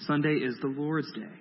Sunday 0.06 0.36
is 0.36 0.56
the 0.62 0.68
Lord's 0.68 1.12
day. 1.12 1.36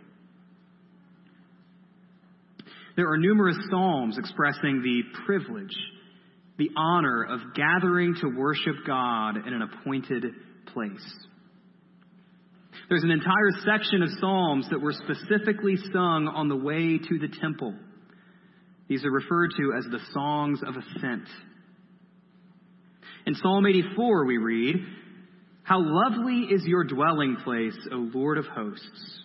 There 2.98 3.10
are 3.10 3.18
numerous 3.18 3.56
psalms 3.72 4.18
expressing 4.18 4.82
the 4.82 5.04
privilege, 5.26 5.76
the 6.58 6.70
honor 6.76 7.24
of 7.24 7.40
gathering 7.56 8.16
to 8.20 8.28
worship 8.28 8.76
God 8.86 9.38
in 9.48 9.54
an 9.54 9.62
appointed 9.62 10.26
place. 10.74 11.29
There's 12.90 13.04
an 13.04 13.12
entire 13.12 13.52
section 13.66 14.02
of 14.02 14.10
psalms 14.20 14.68
that 14.72 14.82
were 14.82 14.94
specifically 14.94 15.76
sung 15.94 16.28
on 16.28 16.50
the 16.50 16.56
way 16.56 16.98
to 16.98 17.20
the 17.20 17.30
temple. 17.40 17.76
These 18.88 19.06
are 19.06 19.12
referred 19.12 19.52
to 19.58 19.74
as 19.78 19.86
the 19.92 20.00
songs 20.12 20.62
of 20.66 20.76
ascent. 20.76 21.28
In 23.28 23.36
Psalm 23.36 23.68
84, 23.68 24.26
we 24.26 24.38
read, 24.38 24.76
How 25.62 25.80
lovely 25.80 26.48
is 26.50 26.66
your 26.66 26.84
dwelling 26.84 27.38
place, 27.44 27.78
O 27.92 28.10
Lord 28.12 28.40
of 28.40 28.46
hosts. 28.48 29.24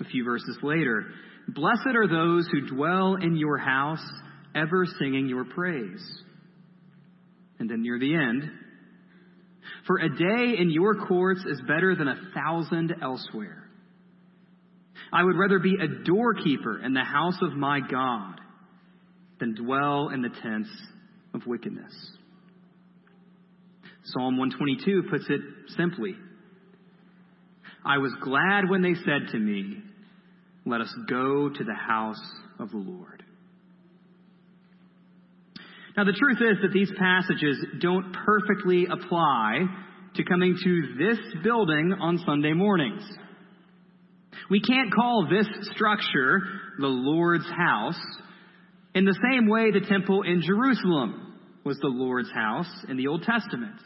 A 0.00 0.04
few 0.04 0.24
verses 0.24 0.56
later, 0.62 1.04
Blessed 1.48 1.94
are 1.94 2.08
those 2.08 2.48
who 2.50 2.74
dwell 2.74 3.16
in 3.16 3.36
your 3.36 3.58
house, 3.58 4.02
ever 4.54 4.86
singing 4.98 5.28
your 5.28 5.44
praise. 5.44 6.02
And 7.58 7.68
then 7.68 7.82
near 7.82 7.98
the 7.98 8.14
end, 8.14 8.50
for 9.86 9.98
a 9.98 10.08
day 10.08 10.58
in 10.58 10.70
your 10.70 11.06
courts 11.06 11.40
is 11.46 11.60
better 11.66 11.94
than 11.94 12.08
a 12.08 12.16
thousand 12.34 12.94
elsewhere. 13.02 13.68
I 15.12 15.22
would 15.22 15.36
rather 15.36 15.58
be 15.58 15.76
a 15.76 16.04
doorkeeper 16.04 16.82
in 16.82 16.94
the 16.94 17.04
house 17.04 17.36
of 17.42 17.52
my 17.52 17.80
God 17.80 18.40
than 19.40 19.54
dwell 19.54 20.08
in 20.08 20.22
the 20.22 20.30
tents 20.42 20.70
of 21.34 21.46
wickedness. 21.46 21.92
Psalm 24.04 24.36
122 24.38 25.04
puts 25.10 25.24
it 25.28 25.40
simply 25.76 26.16
I 27.84 27.98
was 27.98 28.12
glad 28.22 28.70
when 28.70 28.82
they 28.82 28.94
said 28.94 29.32
to 29.32 29.38
me, 29.38 29.82
let 30.64 30.80
us 30.80 30.94
go 31.08 31.48
to 31.48 31.64
the 31.64 31.74
house 31.74 32.22
of 32.58 32.70
the 32.70 32.76
Lord. 32.76 33.21
Now, 35.96 36.04
the 36.04 36.16
truth 36.18 36.38
is 36.40 36.58
that 36.62 36.72
these 36.72 36.90
passages 36.98 37.58
don't 37.80 38.14
perfectly 38.24 38.86
apply 38.90 39.66
to 40.14 40.24
coming 40.24 40.56
to 40.62 40.82
this 40.98 41.18
building 41.42 41.94
on 42.00 42.18
Sunday 42.24 42.54
mornings. 42.54 43.02
We 44.50 44.60
can't 44.60 44.92
call 44.92 45.28
this 45.28 45.46
structure 45.74 46.40
the 46.78 46.86
Lord's 46.86 47.46
house 47.46 48.00
in 48.94 49.04
the 49.04 49.18
same 49.30 49.48
way 49.48 49.70
the 49.70 49.86
temple 49.86 50.22
in 50.22 50.42
Jerusalem 50.42 51.38
was 51.64 51.78
the 51.78 51.88
Lord's 51.88 52.30
house 52.32 52.70
in 52.88 52.96
the 52.96 53.08
Old 53.08 53.22
Testament. 53.22 53.76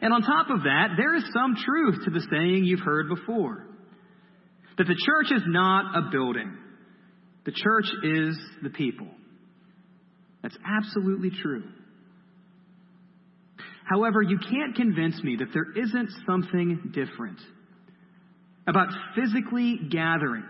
And 0.00 0.12
on 0.12 0.22
top 0.22 0.50
of 0.50 0.62
that, 0.62 0.90
there 0.96 1.14
is 1.14 1.24
some 1.32 1.56
truth 1.56 2.04
to 2.04 2.10
the 2.10 2.26
saying 2.30 2.64
you've 2.64 2.80
heard 2.80 3.08
before 3.08 3.66
that 4.76 4.86
the 4.86 4.96
church 5.06 5.32
is 5.32 5.42
not 5.46 5.96
a 5.96 6.10
building, 6.10 6.56
the 7.44 7.52
church 7.52 7.86
is 8.04 8.38
the 8.62 8.70
people. 8.70 9.08
That's 10.42 10.56
absolutely 10.64 11.30
true. 11.42 11.64
However, 13.84 14.22
you 14.22 14.38
can't 14.38 14.76
convince 14.76 15.22
me 15.22 15.36
that 15.36 15.48
there 15.54 15.72
isn't 15.72 16.10
something 16.26 16.92
different 16.92 17.38
about 18.66 18.88
physically 19.14 19.78
gathering 19.90 20.44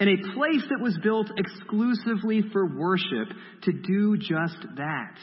in 0.00 0.08
a 0.08 0.34
place 0.34 0.64
that 0.68 0.80
was 0.80 0.98
built 1.02 1.30
exclusively 1.36 2.42
for 2.52 2.66
worship 2.66 3.28
to 3.62 3.72
do 3.72 4.16
just 4.16 4.58
that. 4.76 5.14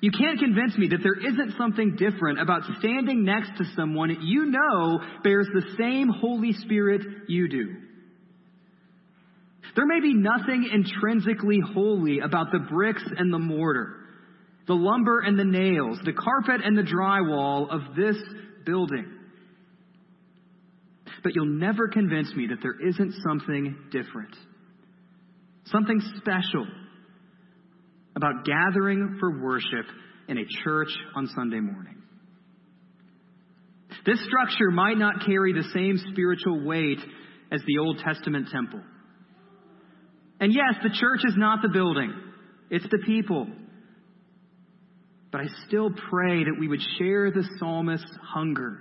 You 0.00 0.12
can't 0.12 0.38
convince 0.38 0.78
me 0.78 0.88
that 0.90 1.00
there 1.02 1.18
isn't 1.18 1.58
something 1.58 1.96
different 1.96 2.40
about 2.40 2.62
standing 2.78 3.24
next 3.24 3.50
to 3.58 3.64
someone 3.74 4.16
you 4.22 4.46
know 4.46 5.00
bears 5.24 5.48
the 5.52 5.74
same 5.76 6.08
Holy 6.08 6.52
Spirit 6.52 7.02
you 7.26 7.48
do. 7.48 7.87
There 9.76 9.86
may 9.86 10.00
be 10.00 10.14
nothing 10.14 10.68
intrinsically 10.72 11.60
holy 11.74 12.20
about 12.20 12.52
the 12.52 12.60
bricks 12.70 13.04
and 13.16 13.32
the 13.32 13.38
mortar, 13.38 13.94
the 14.66 14.74
lumber 14.74 15.20
and 15.20 15.38
the 15.38 15.44
nails, 15.44 15.98
the 16.04 16.12
carpet 16.12 16.60
and 16.64 16.76
the 16.76 16.82
drywall 16.82 17.70
of 17.70 17.94
this 17.96 18.16
building. 18.64 19.06
But 21.22 21.34
you'll 21.34 21.58
never 21.58 21.88
convince 21.88 22.32
me 22.34 22.48
that 22.48 22.58
there 22.62 22.76
isn't 22.88 23.14
something 23.26 23.76
different, 23.90 24.34
something 25.66 26.00
special 26.18 26.66
about 28.14 28.44
gathering 28.44 29.16
for 29.20 29.42
worship 29.42 29.86
in 30.28 30.38
a 30.38 30.44
church 30.64 30.90
on 31.14 31.28
Sunday 31.34 31.60
morning. 31.60 31.96
This 34.04 34.18
structure 34.24 34.70
might 34.70 34.98
not 34.98 35.26
carry 35.26 35.52
the 35.52 35.68
same 35.74 35.98
spiritual 36.12 36.64
weight 36.64 36.98
as 37.50 37.60
the 37.66 37.78
Old 37.78 37.98
Testament 37.98 38.48
temple. 38.52 38.80
And 40.40 40.52
yes, 40.52 40.74
the 40.82 40.90
church 40.90 41.20
is 41.24 41.34
not 41.36 41.62
the 41.62 41.68
building, 41.68 42.12
it's 42.70 42.86
the 42.90 42.98
people. 43.06 43.46
But 45.30 45.42
I 45.42 45.46
still 45.66 45.90
pray 45.90 46.44
that 46.44 46.56
we 46.58 46.68
would 46.68 46.80
share 46.98 47.30
the 47.30 47.44
psalmist's 47.58 48.10
hunger 48.22 48.78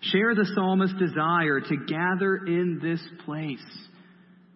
Share 0.00 0.34
the 0.34 0.46
psalmist's 0.54 0.96
desire 0.98 1.60
to 1.60 1.76
gather 1.88 2.36
in 2.46 2.78
this 2.80 3.00
place 3.24 3.64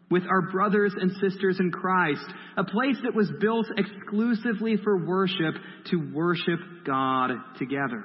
with 0.09 0.23
our 0.31 0.53
brothers 0.53 0.93
and 0.97 1.11
sisters 1.21 1.59
in 1.59 1.73
Christ, 1.73 2.25
a 2.57 2.65
place 2.65 2.97
that 3.03 3.15
was 3.15 3.31
built 3.41 3.67
exclusively 3.77 4.77
for 4.77 5.05
worship 5.05 5.55
to 5.91 5.97
worship 6.15 6.61
God 6.87 7.31
together. 7.59 8.05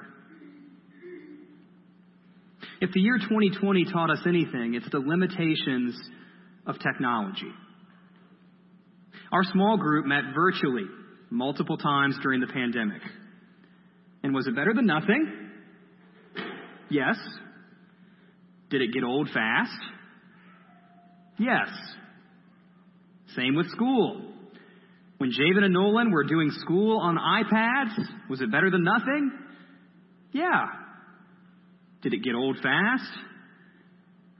If 2.80 2.92
the 2.92 3.00
year 3.00 3.18
2020 3.18 3.84
taught 3.92 4.10
us 4.10 4.22
anything, 4.26 4.74
it's 4.74 4.90
the 4.90 4.98
limitations 4.98 5.96
of 6.66 6.76
technology. 6.80 7.52
Our 9.32 9.42
small 9.52 9.76
group 9.76 10.06
met 10.06 10.34
virtually 10.34 10.86
multiple 11.30 11.76
times 11.76 12.16
during 12.22 12.40
the 12.40 12.46
pandemic. 12.46 13.02
And 14.22 14.34
was 14.34 14.46
it 14.46 14.56
better 14.56 14.72
than 14.74 14.86
nothing? 14.86 15.50
Yes. 16.90 17.16
Did 18.70 18.82
it 18.82 18.92
get 18.92 19.04
old 19.04 19.28
fast? 19.28 19.78
Yes. 21.38 21.68
Same 23.36 23.54
with 23.54 23.70
school. 23.70 24.22
When 25.18 25.30
Javen 25.30 25.64
and 25.64 25.74
Nolan 25.74 26.10
were 26.10 26.24
doing 26.24 26.50
school 26.60 26.98
on 26.98 27.16
iPads, 27.16 28.30
was 28.30 28.40
it 28.40 28.50
better 28.50 28.70
than 28.70 28.84
nothing? 28.84 29.32
Yeah. 30.32 30.66
Did 32.02 32.14
it 32.14 32.22
get 32.22 32.34
old 32.34 32.56
fast? 32.56 33.10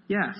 Yes. 0.06 0.36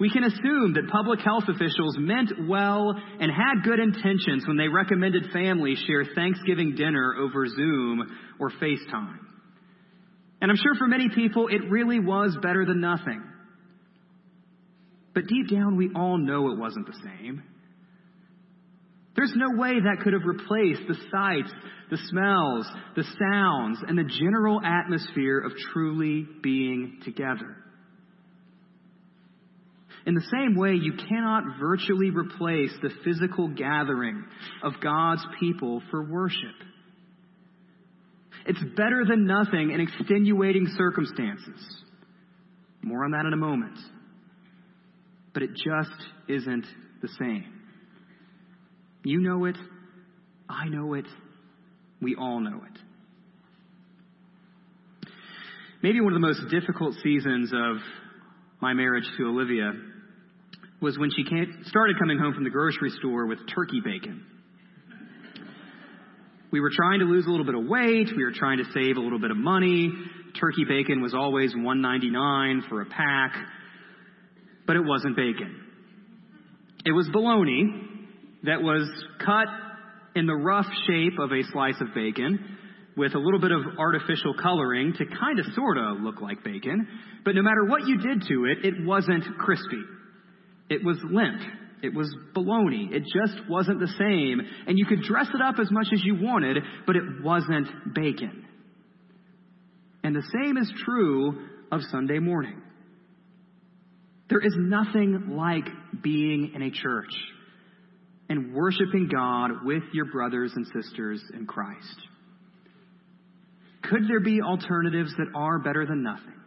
We 0.00 0.10
can 0.10 0.24
assume 0.24 0.74
that 0.74 0.90
public 0.90 1.20
health 1.20 1.44
officials 1.48 1.96
meant 1.98 2.48
well 2.48 2.94
and 3.20 3.30
had 3.30 3.64
good 3.64 3.78
intentions 3.78 4.46
when 4.46 4.56
they 4.56 4.68
recommended 4.68 5.30
families 5.32 5.82
share 5.86 6.04
Thanksgiving 6.14 6.74
dinner 6.74 7.14
over 7.20 7.46
Zoom 7.46 8.02
or 8.40 8.50
FaceTime. 8.50 9.18
And 10.40 10.50
I'm 10.50 10.56
sure 10.56 10.74
for 10.76 10.88
many 10.88 11.08
people, 11.14 11.48
it 11.48 11.70
really 11.70 12.00
was 12.00 12.36
better 12.42 12.64
than 12.64 12.80
nothing. 12.80 13.22
But 15.14 15.26
deep 15.26 15.50
down, 15.50 15.76
we 15.76 15.90
all 15.94 16.18
know 16.18 16.50
it 16.50 16.58
wasn't 16.58 16.86
the 16.86 16.98
same. 17.04 17.42
There's 19.14 19.32
no 19.36 19.58
way 19.60 19.74
that 19.74 20.02
could 20.02 20.14
have 20.14 20.22
replaced 20.24 20.88
the 20.88 20.96
sights, 21.10 21.52
the 21.90 21.98
smells, 22.08 22.66
the 22.96 23.04
sounds, 23.04 23.78
and 23.86 23.98
the 23.98 24.10
general 24.18 24.60
atmosphere 24.64 25.38
of 25.40 25.52
truly 25.72 26.26
being 26.42 27.00
together. 27.04 27.56
In 30.04 30.14
the 30.14 30.24
same 30.32 30.56
way, 30.56 30.72
you 30.72 30.94
cannot 31.08 31.58
virtually 31.60 32.10
replace 32.10 32.72
the 32.82 32.90
physical 33.04 33.48
gathering 33.48 34.24
of 34.62 34.74
God's 34.82 35.24
people 35.38 35.80
for 35.90 36.02
worship. 36.02 36.56
It's 38.46 38.62
better 38.76 39.04
than 39.08 39.26
nothing 39.26 39.70
in 39.70 39.80
extenuating 39.80 40.66
circumstances. 40.76 41.60
More 42.82 43.04
on 43.04 43.12
that 43.12 43.26
in 43.26 43.32
a 43.32 43.36
moment. 43.36 43.78
But 45.32 45.44
it 45.44 45.50
just 45.50 46.04
isn't 46.28 46.66
the 47.00 47.08
same. 47.20 47.44
You 49.04 49.20
know 49.20 49.44
it. 49.44 49.56
I 50.48 50.68
know 50.68 50.94
it. 50.94 51.06
We 52.00 52.16
all 52.16 52.40
know 52.40 52.60
it. 52.64 52.78
Maybe 55.82 56.00
one 56.00 56.12
of 56.12 56.20
the 56.20 56.26
most 56.26 56.42
difficult 56.50 56.94
seasons 57.02 57.52
of 57.52 57.76
my 58.60 58.72
marriage 58.72 59.06
to 59.16 59.24
Olivia 59.24 59.72
was 60.82 60.98
when 60.98 61.10
she 61.10 61.24
started 61.66 61.96
coming 61.98 62.18
home 62.18 62.34
from 62.34 62.44
the 62.44 62.50
grocery 62.50 62.90
store 62.98 63.26
with 63.26 63.38
turkey 63.54 63.80
bacon. 63.84 64.26
We 66.50 66.60
were 66.60 66.70
trying 66.70 66.98
to 66.98 67.06
lose 67.06 67.24
a 67.26 67.30
little 67.30 67.46
bit 67.46 67.54
of 67.54 67.64
weight. 67.66 68.10
We 68.14 68.24
were 68.24 68.32
trying 68.34 68.58
to 68.58 68.64
save 68.74 68.96
a 68.96 69.00
little 69.00 69.20
bit 69.20 69.30
of 69.30 69.38
money. 69.38 69.90
Turkey 70.38 70.64
bacon 70.68 71.00
was 71.00 71.14
always 71.14 71.54
$1.99 71.54 72.68
for 72.68 72.82
a 72.82 72.86
pack, 72.86 73.32
but 74.66 74.76
it 74.76 74.84
wasn't 74.84 75.16
bacon. 75.16 75.64
It 76.84 76.92
was 76.92 77.08
bologna 77.10 77.88
that 78.42 78.60
was 78.60 78.90
cut 79.24 79.46
in 80.16 80.26
the 80.26 80.34
rough 80.34 80.66
shape 80.86 81.18
of 81.20 81.30
a 81.30 81.42
slice 81.52 81.80
of 81.80 81.94
bacon 81.94 82.58
with 82.96 83.14
a 83.14 83.18
little 83.18 83.40
bit 83.40 83.52
of 83.52 83.78
artificial 83.78 84.34
coloring 84.42 84.92
to 84.98 85.06
kind 85.06 85.38
of 85.38 85.46
sort 85.54 85.78
of 85.78 86.00
look 86.00 86.20
like 86.20 86.44
bacon. 86.44 86.86
But 87.24 87.34
no 87.34 87.42
matter 87.42 87.64
what 87.64 87.86
you 87.86 87.96
did 87.98 88.24
to 88.28 88.44
it, 88.46 88.64
it 88.64 88.84
wasn't 88.84 89.24
crispy. 89.38 89.82
It 90.72 90.82
was 90.82 90.96
limp. 91.04 91.42
It 91.82 91.94
was 91.94 92.14
baloney. 92.34 92.90
It 92.92 93.02
just 93.02 93.48
wasn't 93.48 93.80
the 93.80 93.92
same. 93.98 94.40
And 94.66 94.78
you 94.78 94.86
could 94.86 95.02
dress 95.02 95.26
it 95.34 95.42
up 95.42 95.56
as 95.60 95.70
much 95.70 95.88
as 95.92 96.00
you 96.02 96.16
wanted, 96.18 96.58
but 96.86 96.96
it 96.96 97.02
wasn't 97.22 97.68
bacon. 97.94 98.46
And 100.02 100.16
the 100.16 100.22
same 100.32 100.56
is 100.56 100.72
true 100.84 101.48
of 101.70 101.80
Sunday 101.90 102.20
morning. 102.20 102.62
There 104.30 104.40
is 104.40 104.54
nothing 104.56 105.36
like 105.36 105.66
being 106.02 106.52
in 106.54 106.62
a 106.62 106.70
church 106.70 107.12
and 108.30 108.54
worshiping 108.54 109.10
God 109.12 109.64
with 109.64 109.82
your 109.92 110.06
brothers 110.06 110.52
and 110.54 110.66
sisters 110.68 111.22
in 111.34 111.46
Christ. 111.46 111.98
Could 113.82 114.08
there 114.08 114.20
be 114.20 114.40
alternatives 114.40 115.12
that 115.18 115.26
are 115.34 115.58
better 115.58 115.84
than 115.84 116.02
nothing? 116.02 116.40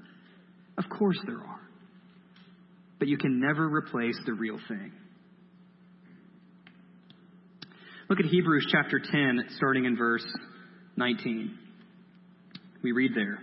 Of 0.79 0.85
course 0.89 1.19
there 1.27 1.38
are. 1.38 1.64
But 2.99 3.08
you 3.08 3.17
can 3.17 3.39
never 3.39 3.67
replace 3.67 4.17
the 4.25 4.34
real 4.34 4.60
thing. 4.67 4.91
Look 8.10 8.19
at 8.19 8.25
Hebrews 8.25 8.67
chapter 8.71 8.99
10, 8.99 9.45
starting 9.58 9.86
in 9.86 9.97
verse 9.97 10.25
19. 10.95 11.58
We 12.84 12.91
read 12.91 13.12
there. 13.15 13.39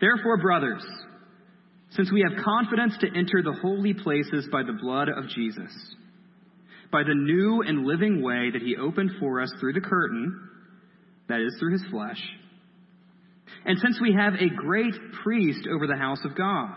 Therefore, 0.00 0.38
brothers, 0.38 0.84
since 1.90 2.12
we 2.12 2.24
have 2.28 2.44
confidence 2.44 2.96
to 3.00 3.06
enter 3.08 3.42
the 3.42 3.58
holy 3.60 3.94
places 3.94 4.46
by 4.50 4.62
the 4.62 4.78
blood 4.80 5.08
of 5.08 5.28
Jesus, 5.28 5.72
by 6.92 7.02
the 7.02 7.14
new 7.14 7.62
and 7.66 7.86
living 7.86 8.22
way 8.22 8.50
that 8.52 8.62
he 8.62 8.76
opened 8.76 9.12
for 9.18 9.40
us 9.40 9.50
through 9.58 9.72
the 9.72 9.80
curtain, 9.80 10.48
that 11.28 11.40
is, 11.40 11.56
through 11.58 11.72
his 11.72 11.84
flesh, 11.90 12.20
and 13.64 13.78
since 13.78 13.98
we 14.00 14.14
have 14.14 14.34
a 14.34 14.54
great 14.54 14.94
priest 15.22 15.66
over 15.72 15.86
the 15.86 15.96
house 15.96 16.20
of 16.24 16.36
God, 16.36 16.76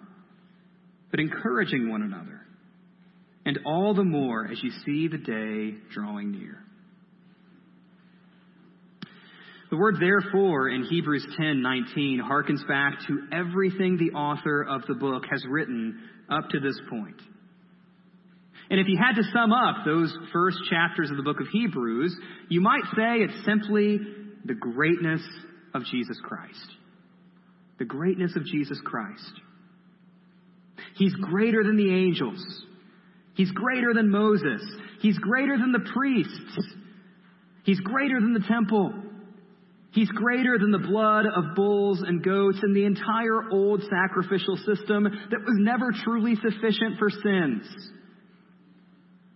but 1.11 1.19
encouraging 1.19 1.89
one 1.89 2.01
another, 2.01 2.41
and 3.45 3.59
all 3.65 3.93
the 3.93 4.03
more 4.03 4.47
as 4.49 4.61
you 4.63 4.71
see 4.85 5.07
the 5.07 5.17
day 5.17 5.77
drawing 5.93 6.31
near. 6.31 6.57
The 9.69 9.77
word 9.77 9.97
therefore 10.01 10.67
in 10.69 10.83
Hebrews 10.83 11.25
10:19 11.37 12.19
harkens 12.19 12.65
back 12.67 12.99
to 13.07 13.27
everything 13.31 13.97
the 13.97 14.11
author 14.11 14.63
of 14.63 14.85
the 14.85 14.95
book 14.95 15.25
has 15.29 15.45
written 15.47 15.97
up 16.29 16.49
to 16.49 16.59
this 16.59 16.79
point. 16.89 17.21
And 18.69 18.79
if 18.79 18.87
you 18.87 18.97
had 18.97 19.15
to 19.15 19.23
sum 19.31 19.51
up 19.51 19.83
those 19.85 20.17
first 20.31 20.57
chapters 20.69 21.09
of 21.09 21.17
the 21.17 21.23
book 21.23 21.41
of 21.41 21.47
Hebrews, 21.47 22.15
you 22.49 22.61
might 22.61 22.83
say 22.95 23.19
it's 23.19 23.45
simply 23.45 23.99
the 24.45 24.53
greatness 24.53 25.21
of 25.73 25.83
Jesus 25.85 26.17
Christ. 26.21 26.67
The 27.79 27.85
greatness 27.85 28.35
of 28.35 28.45
Jesus 28.45 28.79
Christ. 28.85 29.41
He's 31.01 31.15
greater 31.15 31.63
than 31.63 31.77
the 31.77 31.91
angels. 31.91 32.45
He's 33.33 33.49
greater 33.49 33.91
than 33.91 34.11
Moses. 34.11 34.61
He's 35.01 35.17
greater 35.17 35.57
than 35.57 35.71
the 35.71 35.91
priests. 35.95 36.59
He's 37.63 37.79
greater 37.79 38.19
than 38.19 38.33
the 38.33 38.47
temple. 38.47 38.93
He's 39.93 40.09
greater 40.09 40.59
than 40.59 40.69
the 40.69 40.77
blood 40.77 41.25
of 41.25 41.55
bulls 41.55 42.03
and 42.05 42.23
goats 42.23 42.59
and 42.61 42.75
the 42.75 42.85
entire 42.85 43.49
old 43.51 43.81
sacrificial 43.89 44.57
system 44.57 45.05
that 45.05 45.39
was 45.39 45.55
never 45.57 45.91
truly 46.03 46.35
sufficient 46.35 46.99
for 46.99 47.09
sins. 47.09 47.63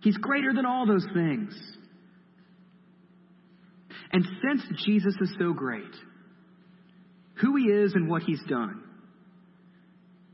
He's 0.02 0.16
greater 0.18 0.52
than 0.54 0.66
all 0.66 0.86
those 0.86 1.06
things. 1.12 1.52
And 4.12 4.24
since 4.40 4.62
Jesus 4.84 5.16
is 5.20 5.34
so 5.36 5.52
great, 5.52 5.82
who 7.40 7.56
he 7.56 7.64
is 7.64 7.94
and 7.94 8.08
what 8.08 8.22
he's 8.22 8.42
done, 8.48 8.84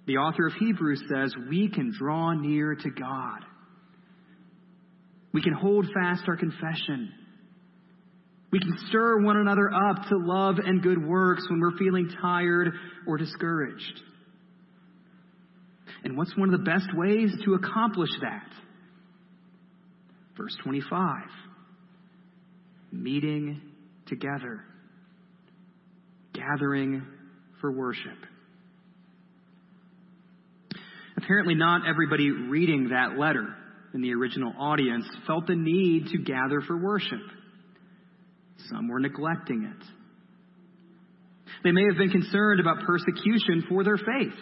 the 0.06 0.16
author 0.16 0.46
of 0.46 0.54
Hebrews 0.54 1.02
says 1.08 1.34
we 1.48 1.68
can 1.68 1.92
draw 1.96 2.32
near 2.32 2.74
to 2.74 2.90
God. 2.90 3.40
We 5.32 5.42
can 5.42 5.52
hold 5.52 5.86
fast 5.94 6.24
our 6.26 6.36
confession. 6.36 7.12
We 8.50 8.58
can 8.58 8.76
stir 8.88 9.22
one 9.22 9.38
another 9.38 9.72
up 9.72 10.08
to 10.08 10.18
love 10.18 10.56
and 10.58 10.82
good 10.82 11.02
works 11.02 11.46
when 11.48 11.60
we're 11.60 11.78
feeling 11.78 12.10
tired 12.20 12.72
or 13.06 13.16
discouraged. 13.16 14.00
And 16.04 16.16
what's 16.18 16.36
one 16.36 16.52
of 16.52 16.58
the 16.58 16.70
best 16.70 16.88
ways 16.94 17.30
to 17.44 17.54
accomplish 17.54 18.10
that? 18.20 18.48
Verse 20.36 20.56
25 20.64 21.24
meeting 22.92 23.58
together, 24.06 24.62
gathering 26.34 27.06
for 27.60 27.72
worship. 27.72 28.18
Apparently, 31.16 31.54
not 31.54 31.88
everybody 31.88 32.30
reading 32.30 32.88
that 32.88 33.18
letter 33.18 33.54
in 33.94 34.00
the 34.00 34.12
original 34.14 34.52
audience 34.58 35.04
felt 35.26 35.46
the 35.46 35.54
need 35.54 36.08
to 36.08 36.18
gather 36.18 36.60
for 36.66 36.76
worship. 36.76 37.20
Some 38.70 38.88
were 38.88 39.00
neglecting 39.00 39.64
it. 39.64 39.86
They 41.64 41.72
may 41.72 41.84
have 41.88 41.98
been 41.98 42.10
concerned 42.10 42.60
about 42.60 42.84
persecution 42.86 43.64
for 43.68 43.84
their 43.84 43.98
faith. 43.98 44.38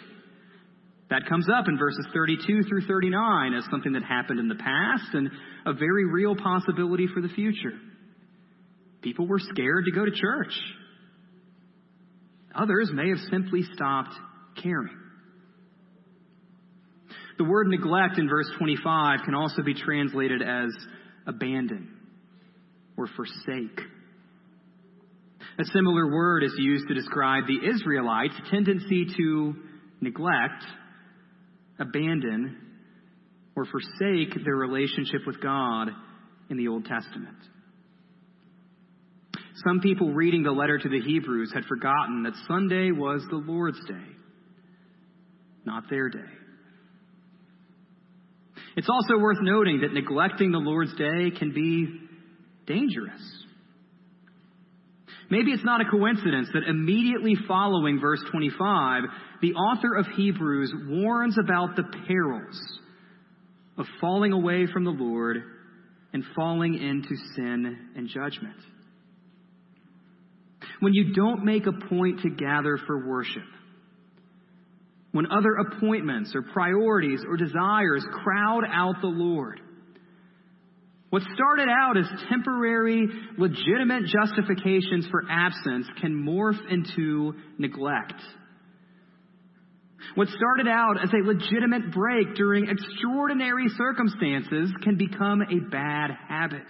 That 1.09 1.27
comes 1.27 1.47
up 1.53 1.65
in 1.67 1.77
verses 1.77 2.07
32 2.13 2.63
through 2.69 2.87
39 2.87 3.53
as 3.53 3.65
something 3.69 3.91
that 3.93 4.03
happened 4.03 4.39
in 4.39 4.47
the 4.47 4.55
past 4.55 5.13
and 5.13 5.29
a 5.65 5.73
very 5.73 6.05
real 6.05 6.35
possibility 6.35 7.07
for 7.13 7.21
the 7.21 7.27
future. 7.27 7.77
People 9.01 9.27
were 9.27 9.39
scared 9.39 9.85
to 9.85 9.91
go 9.91 10.05
to 10.05 10.11
church. 10.11 10.53
Others 12.55 12.91
may 12.93 13.09
have 13.09 13.17
simply 13.29 13.63
stopped 13.73 14.13
caring. 14.63 15.00
The 17.41 17.49
word 17.49 17.69
neglect 17.69 18.19
in 18.19 18.29
verse 18.29 18.45
25 18.59 19.21
can 19.25 19.33
also 19.33 19.63
be 19.63 19.73
translated 19.73 20.43
as 20.43 20.69
abandon 21.25 21.89
or 22.95 23.07
forsake. 23.07 23.79
A 25.57 25.65
similar 25.73 26.13
word 26.13 26.43
is 26.43 26.53
used 26.59 26.87
to 26.87 26.93
describe 26.93 27.45
the 27.47 27.67
Israelites' 27.67 28.35
tendency 28.51 29.07
to 29.17 29.55
neglect 30.01 30.63
abandon, 31.79 32.57
or 33.55 33.65
forsake 33.65 34.35
their 34.45 34.55
relationship 34.55 35.21
with 35.25 35.41
God 35.41 35.87
in 36.51 36.57
the 36.57 36.67
Old 36.67 36.85
Testament. 36.85 37.39
Some 39.65 39.79
people 39.79 40.13
reading 40.13 40.43
the 40.43 40.51
letter 40.51 40.77
to 40.77 40.89
the 40.89 41.01
Hebrews 41.01 41.51
had 41.55 41.65
forgotten 41.65 42.21
that 42.21 42.33
Sunday 42.47 42.91
was 42.91 43.25
the 43.31 43.37
Lord's 43.37 43.83
day, 43.87 44.15
not 45.65 45.89
their 45.89 46.07
day. 46.07 46.19
It's 48.75 48.89
also 48.89 49.17
worth 49.19 49.39
noting 49.41 49.81
that 49.81 49.93
neglecting 49.93 50.51
the 50.51 50.59
Lord's 50.59 50.93
day 50.95 51.31
can 51.37 51.53
be 51.53 51.87
dangerous. 52.65 53.21
Maybe 55.29 55.51
it's 55.51 55.63
not 55.63 55.81
a 55.81 55.89
coincidence 55.89 56.49
that 56.53 56.63
immediately 56.67 57.35
following 57.47 57.99
verse 58.01 58.21
25, 58.31 59.03
the 59.41 59.53
author 59.53 59.95
of 59.95 60.05
Hebrews 60.17 60.73
warns 60.87 61.37
about 61.37 61.75
the 61.75 61.83
perils 62.05 62.61
of 63.77 63.85
falling 64.01 64.33
away 64.33 64.67
from 64.71 64.83
the 64.83 64.91
Lord 64.91 65.37
and 66.13 66.23
falling 66.35 66.75
into 66.75 67.15
sin 67.35 67.77
and 67.95 68.09
judgment. 68.09 68.57
When 70.81 70.93
you 70.93 71.13
don't 71.13 71.45
make 71.45 71.65
a 71.65 71.87
point 71.87 72.21
to 72.21 72.29
gather 72.29 72.77
for 72.85 73.07
worship, 73.07 73.43
when 75.11 75.31
other 75.31 75.55
appointments 75.55 76.33
or 76.35 76.41
priorities 76.41 77.21
or 77.27 77.37
desires 77.37 78.05
crowd 78.23 78.63
out 78.71 78.95
the 79.01 79.07
Lord, 79.07 79.59
what 81.11 81.23
started 81.35 81.67
out 81.67 81.97
as 81.97 82.05
temporary, 82.29 83.05
legitimate 83.37 84.03
justifications 84.05 85.05
for 85.11 85.23
absence 85.29 85.85
can 85.99 86.13
morph 86.13 86.57
into 86.69 87.33
neglect. 87.57 88.13
What 90.15 90.29
started 90.29 90.67
out 90.69 91.03
as 91.03 91.09
a 91.13 91.27
legitimate 91.27 91.91
break 91.91 92.35
during 92.35 92.69
extraordinary 92.69 93.67
circumstances 93.77 94.71
can 94.83 94.95
become 94.97 95.41
a 95.41 95.69
bad 95.69 96.11
habit. 96.29 96.67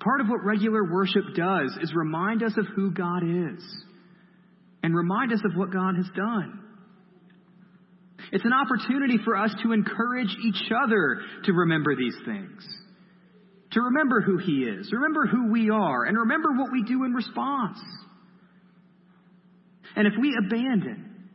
Part 0.00 0.20
of 0.20 0.28
what 0.28 0.44
regular 0.44 0.84
worship 0.84 1.24
does 1.34 1.78
is 1.80 1.94
remind 1.94 2.42
us 2.42 2.52
of 2.58 2.66
who 2.76 2.90
God 2.90 3.22
is 3.24 3.62
and 4.86 4.94
remind 4.94 5.32
us 5.32 5.40
of 5.44 5.56
what 5.56 5.72
God 5.72 5.96
has 5.96 6.06
done. 6.14 6.60
It's 8.30 8.44
an 8.44 8.52
opportunity 8.52 9.18
for 9.24 9.36
us 9.36 9.52
to 9.64 9.72
encourage 9.72 10.32
each 10.44 10.70
other 10.70 11.22
to 11.42 11.52
remember 11.52 11.96
these 11.96 12.14
things. 12.24 12.64
To 13.72 13.80
remember 13.80 14.20
who 14.20 14.38
He 14.38 14.62
is, 14.62 14.88
remember 14.92 15.26
who 15.26 15.50
we 15.50 15.70
are, 15.70 16.04
and 16.04 16.16
remember 16.16 16.52
what 16.52 16.70
we 16.70 16.84
do 16.84 17.02
in 17.02 17.12
response. 17.14 17.78
And 19.96 20.06
if 20.06 20.12
we 20.20 20.38
abandon 20.46 21.30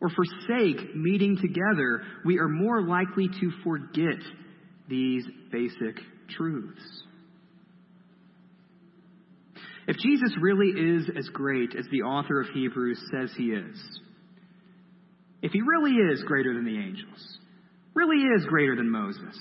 or 0.00 0.10
forsake 0.10 0.96
meeting 0.96 1.38
together, 1.40 2.02
we 2.24 2.40
are 2.40 2.48
more 2.48 2.82
likely 2.82 3.28
to 3.28 3.52
forget 3.62 4.18
these 4.88 5.24
basic 5.52 6.00
truths. 6.36 6.82
If 9.86 9.96
Jesus 9.98 10.30
really 10.40 10.68
is 10.68 11.10
as 11.16 11.28
great 11.28 11.74
as 11.76 11.84
the 11.90 12.02
author 12.02 12.40
of 12.40 12.48
Hebrews 12.54 13.00
says 13.10 13.30
he 13.36 13.52
is, 13.52 14.00
if 15.42 15.52
he 15.52 15.60
really 15.60 15.92
is 15.92 16.22
greater 16.22 16.54
than 16.54 16.64
the 16.64 16.78
angels, 16.78 17.38
really 17.94 18.16
is 18.16 18.46
greater 18.46 18.76
than 18.76 18.90
Moses, 18.90 19.36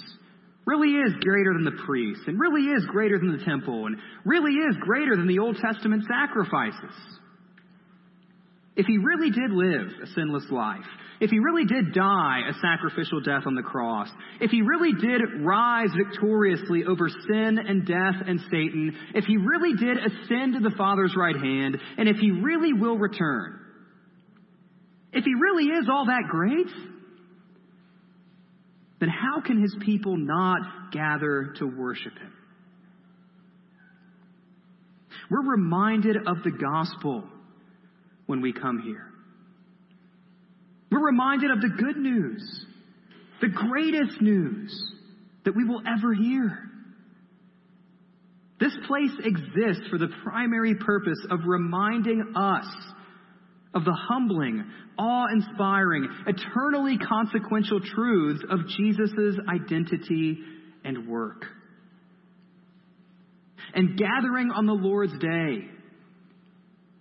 really 0.66 0.90
is 0.90 1.14
greater 1.22 1.54
than 1.54 1.64
the 1.64 1.84
priests, 1.86 2.24
and 2.28 2.40
really 2.40 2.64
is 2.64 2.86
greater 2.88 3.18
than 3.18 3.38
the 3.38 3.46
temple, 3.46 3.88
and 3.88 3.98
really 4.26 4.52
is 4.52 4.76
greater 4.82 5.16
than 5.16 5.28
the 5.28 5.40
Old 5.40 5.58
Testament 5.58 6.04
sacrifices, 6.08 6.96
if 8.76 8.88
he 8.88 8.98
really 8.98 9.30
did 9.30 9.52
live 9.52 9.88
a 10.04 10.08
sinless 10.16 10.46
life, 10.50 10.86
if 11.20 11.30
he 11.30 11.40
really 11.40 11.66
did 11.66 11.94
die 11.94 12.42
a 12.50 12.54
sacrificial 12.54 13.22
death 13.22 13.44
on 13.46 13.56
the 13.56 13.62
cross, 13.62 14.10
if 14.42 14.50
he 14.50 14.62
really 14.62 14.94
did 14.94 15.22
rise 15.42 15.90
victoriously 15.96 16.84
over 16.84 17.08
sin 17.08 17.60
and 17.60 17.86
death 17.86 18.16
and 18.28 18.40
Satan, 18.50 18.96
if 19.14 19.26
he 19.26 19.38
really 19.38 19.74
did 19.74 19.98
ascend 19.98 20.54
to 20.54 20.60
the 20.60 20.76
Father's 20.76 21.16
right 21.16 21.36
hand, 21.36 21.78
and 21.98 22.10
if 22.10 22.18
he 22.18 22.32
really 22.32 22.74
will 22.74 22.98
return, 22.98 23.60
if 25.12 25.24
he 25.24 25.34
really 25.36 25.66
is 25.66 25.88
all 25.92 26.08
that 26.08 26.24
great, 26.30 26.68
then 29.00 29.10
how 29.10 29.42
can 29.42 29.62
his 29.62 29.76
people 29.86 30.18
not 30.18 30.92
gather 30.92 31.54
to 31.60 31.68
worship 31.68 32.14
him? 32.14 32.34
We're 35.30 35.52
reminded 35.52 36.18
of 36.26 36.38
the 36.44 36.52
gospel 36.52 37.24
when 38.34 38.42
we 38.42 38.52
come 38.52 38.80
here. 38.80 39.06
We're 40.92 41.06
reminded 41.06 41.52
of 41.52 41.62
the 41.62 41.70
good 41.70 41.98
news, 41.98 42.66
the 43.42 43.48
greatest 43.48 44.20
news 44.22 44.74
that 45.46 45.56
we 45.56 45.64
will 45.66 45.84
ever 45.86 46.16
hear. 46.16 46.58
This 48.60 48.76
place 48.88 49.12
exists 49.24 49.84
for 49.92 50.00
the 50.00 50.08
primary 50.24 50.74
purpose 50.74 51.20
of 51.30 51.42
reminding 51.46 52.34
us 52.36 52.66
of 53.76 53.86
the 53.86 53.96
humbling, 54.10 54.66
awe 54.98 55.28
inspiring, 55.32 56.10
eternally 56.26 56.98
consequential 56.98 57.82
truths 57.82 58.44
of 58.50 58.62
Jesus' 58.76 59.38
identity 59.48 60.40
and 60.84 61.08
work. 61.08 61.46
And 63.76 63.96
gathering 63.96 64.50
on 64.50 64.66
the 64.66 64.74
Lord's 64.74 65.20
day, 65.20 65.70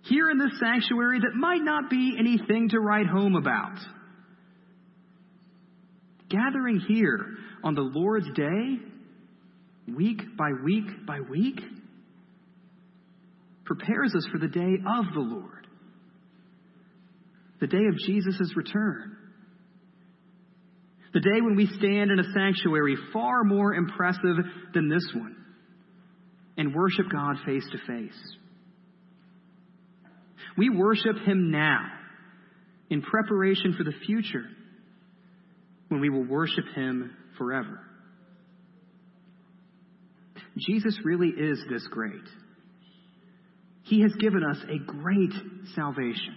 here 0.03 0.29
in 0.29 0.37
this 0.37 0.59
sanctuary 0.59 1.19
that 1.21 1.35
might 1.35 1.63
not 1.63 1.89
be 1.89 2.15
anything 2.19 2.69
to 2.69 2.79
write 2.79 3.07
home 3.07 3.35
about. 3.35 3.77
Gathering 6.29 6.81
here 6.87 7.25
on 7.63 7.75
the 7.75 7.81
Lord's 7.81 8.27
day, 8.35 8.79
week 9.95 10.21
by 10.37 10.49
week 10.63 11.05
by 11.05 11.19
week, 11.21 11.59
prepares 13.65 14.13
us 14.15 14.27
for 14.31 14.39
the 14.39 14.47
day 14.47 14.59
of 14.61 15.05
the 15.13 15.21
Lord, 15.21 15.67
the 17.61 17.67
day 17.67 17.85
of 17.87 17.97
Jesus' 18.05 18.53
return. 18.57 19.17
The 21.13 21.21
day 21.21 21.41
when 21.41 21.55
we 21.55 21.67
stand 21.67 22.09
in 22.09 22.19
a 22.19 22.33
sanctuary 22.33 22.97
far 23.13 23.43
more 23.43 23.75
impressive 23.75 24.35
than 24.73 24.89
this 24.89 25.07
one 25.15 25.35
and 26.57 26.73
worship 26.73 27.05
God 27.11 27.35
face 27.45 27.65
to 27.71 27.77
face. 27.85 28.37
We 30.57 30.69
worship 30.69 31.17
Him 31.25 31.51
now 31.51 31.85
in 32.89 33.01
preparation 33.01 33.75
for 33.77 33.83
the 33.83 33.93
future 34.05 34.45
when 35.87 35.99
we 35.99 36.09
will 36.09 36.25
worship 36.25 36.65
Him 36.75 37.15
forever. 37.37 37.79
Jesus 40.57 40.97
really 41.03 41.29
is 41.29 41.59
this 41.69 41.87
great. 41.89 42.13
He 43.83 44.01
has 44.01 44.13
given 44.19 44.43
us 44.43 44.57
a 44.69 44.77
great 44.79 45.33
salvation. 45.75 46.35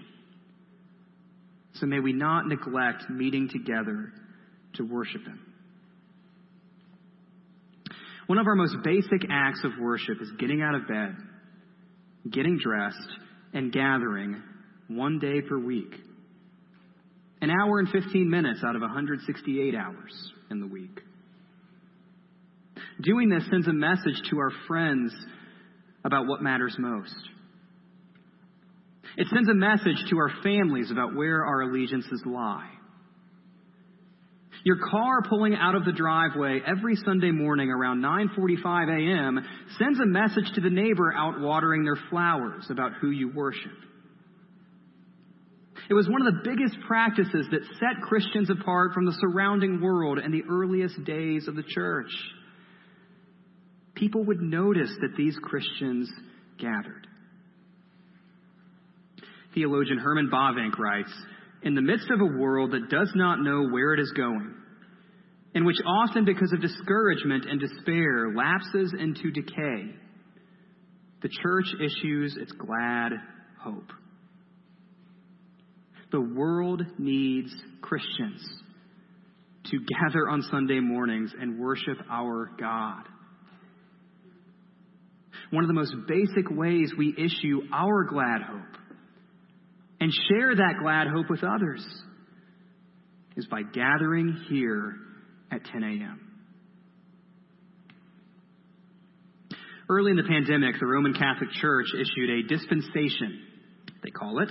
So 1.74 1.86
may 1.86 2.00
we 2.00 2.12
not 2.12 2.46
neglect 2.46 3.10
meeting 3.10 3.48
together 3.52 4.12
to 4.74 4.82
worship 4.84 5.22
Him. 5.24 5.40
One 8.26 8.38
of 8.38 8.46
our 8.46 8.56
most 8.56 8.76
basic 8.82 9.26
acts 9.30 9.62
of 9.62 9.72
worship 9.80 10.20
is 10.20 10.30
getting 10.38 10.62
out 10.62 10.74
of 10.74 10.88
bed, 10.88 11.14
getting 12.30 12.58
dressed, 12.58 12.96
and 13.56 13.72
gathering 13.72 14.42
one 14.88 15.18
day 15.18 15.40
per 15.40 15.58
week. 15.58 15.94
An 17.40 17.50
hour 17.50 17.78
and 17.78 17.88
15 17.88 18.28
minutes 18.28 18.60
out 18.62 18.76
of 18.76 18.82
168 18.82 19.74
hours 19.74 20.32
in 20.50 20.60
the 20.60 20.66
week. 20.66 21.00
Doing 23.02 23.30
this 23.30 23.44
sends 23.50 23.66
a 23.66 23.72
message 23.72 24.20
to 24.30 24.38
our 24.38 24.50
friends 24.68 25.10
about 26.04 26.26
what 26.26 26.42
matters 26.42 26.76
most. 26.78 27.14
It 29.16 29.26
sends 29.32 29.48
a 29.48 29.54
message 29.54 30.04
to 30.10 30.18
our 30.18 30.30
families 30.42 30.90
about 30.90 31.16
where 31.16 31.42
our 31.42 31.62
allegiances 31.62 32.22
lie. 32.26 32.68
Your 34.66 34.78
car 34.90 35.22
pulling 35.22 35.54
out 35.54 35.76
of 35.76 35.84
the 35.84 35.92
driveway 35.92 36.58
every 36.66 36.96
Sunday 36.96 37.30
morning 37.30 37.70
around 37.70 38.02
9:45 38.02 38.88
a.m. 38.88 39.38
sends 39.78 40.00
a 40.00 40.06
message 40.06 40.50
to 40.56 40.60
the 40.60 40.70
neighbor 40.70 41.14
out 41.16 41.38
watering 41.38 41.84
their 41.84 41.94
flowers 42.10 42.66
about 42.68 42.94
who 43.00 43.10
you 43.10 43.30
worship. 43.32 43.70
It 45.88 45.94
was 45.94 46.08
one 46.08 46.26
of 46.26 46.34
the 46.34 46.40
biggest 46.42 46.76
practices 46.84 47.46
that 47.52 47.62
set 47.78 48.02
Christians 48.02 48.50
apart 48.50 48.92
from 48.92 49.06
the 49.06 49.16
surrounding 49.20 49.80
world 49.80 50.18
in 50.18 50.32
the 50.32 50.42
earliest 50.50 51.04
days 51.04 51.46
of 51.46 51.54
the 51.54 51.62
church. 51.62 52.10
People 53.94 54.24
would 54.24 54.40
notice 54.40 54.90
that 55.00 55.16
these 55.16 55.38
Christians 55.44 56.10
gathered. 56.58 57.06
Theologian 59.54 59.98
Herman 59.98 60.28
Bavinck 60.28 60.76
writes, 60.76 61.12
in 61.66 61.74
the 61.74 61.82
midst 61.82 62.08
of 62.12 62.20
a 62.20 62.38
world 62.38 62.70
that 62.70 62.88
does 62.88 63.10
not 63.16 63.40
know 63.40 63.66
where 63.68 63.92
it 63.92 63.98
is 63.98 64.12
going, 64.16 64.54
and 65.52 65.66
which 65.66 65.78
often, 65.84 66.24
because 66.24 66.52
of 66.52 66.60
discouragement 66.60 67.44
and 67.44 67.58
despair, 67.58 68.32
lapses 68.32 68.94
into 68.96 69.32
decay, 69.32 69.90
the 71.22 71.28
church 71.42 71.66
issues 71.80 72.36
its 72.40 72.52
glad 72.52 73.14
hope. 73.60 73.90
The 76.12 76.20
world 76.20 76.82
needs 76.98 77.52
Christians 77.80 78.48
to 79.64 79.78
gather 79.78 80.28
on 80.30 80.42
Sunday 80.42 80.78
mornings 80.78 81.32
and 81.36 81.58
worship 81.58 81.98
our 82.08 82.48
God. 82.60 83.02
One 85.50 85.64
of 85.64 85.68
the 85.68 85.74
most 85.74 85.96
basic 86.06 86.48
ways 86.48 86.92
we 86.96 87.12
issue 87.18 87.62
our 87.72 88.04
glad 88.04 88.42
hope 88.42 88.85
and 90.00 90.12
share 90.28 90.54
that 90.54 90.74
glad 90.80 91.08
hope 91.08 91.30
with 91.30 91.42
others 91.42 91.86
is 93.36 93.46
by 93.46 93.62
gathering 93.62 94.44
here 94.48 94.96
at 95.50 95.64
10 95.64 95.82
a.m. 95.82 96.20
Early 99.88 100.10
in 100.10 100.16
the 100.16 100.24
pandemic, 100.24 100.74
the 100.80 100.86
Roman 100.86 101.14
Catholic 101.14 101.50
Church 101.60 101.86
issued 101.94 102.30
a 102.30 102.48
dispensation, 102.48 103.42
they 104.02 104.10
call 104.10 104.40
it, 104.40 104.48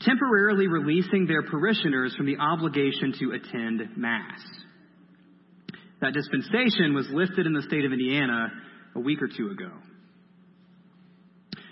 temporarily 0.00 0.68
releasing 0.68 1.26
their 1.26 1.42
parishioners 1.42 2.14
from 2.16 2.26
the 2.26 2.38
obligation 2.38 3.12
to 3.20 3.32
attend 3.32 3.96
Mass. 3.96 4.40
That 6.00 6.14
dispensation 6.14 6.94
was 6.94 7.06
lifted 7.12 7.46
in 7.46 7.52
the 7.52 7.62
state 7.62 7.84
of 7.84 7.92
Indiana 7.92 8.48
a 8.96 9.00
week 9.00 9.22
or 9.22 9.28
two 9.28 9.50
ago. 9.50 9.70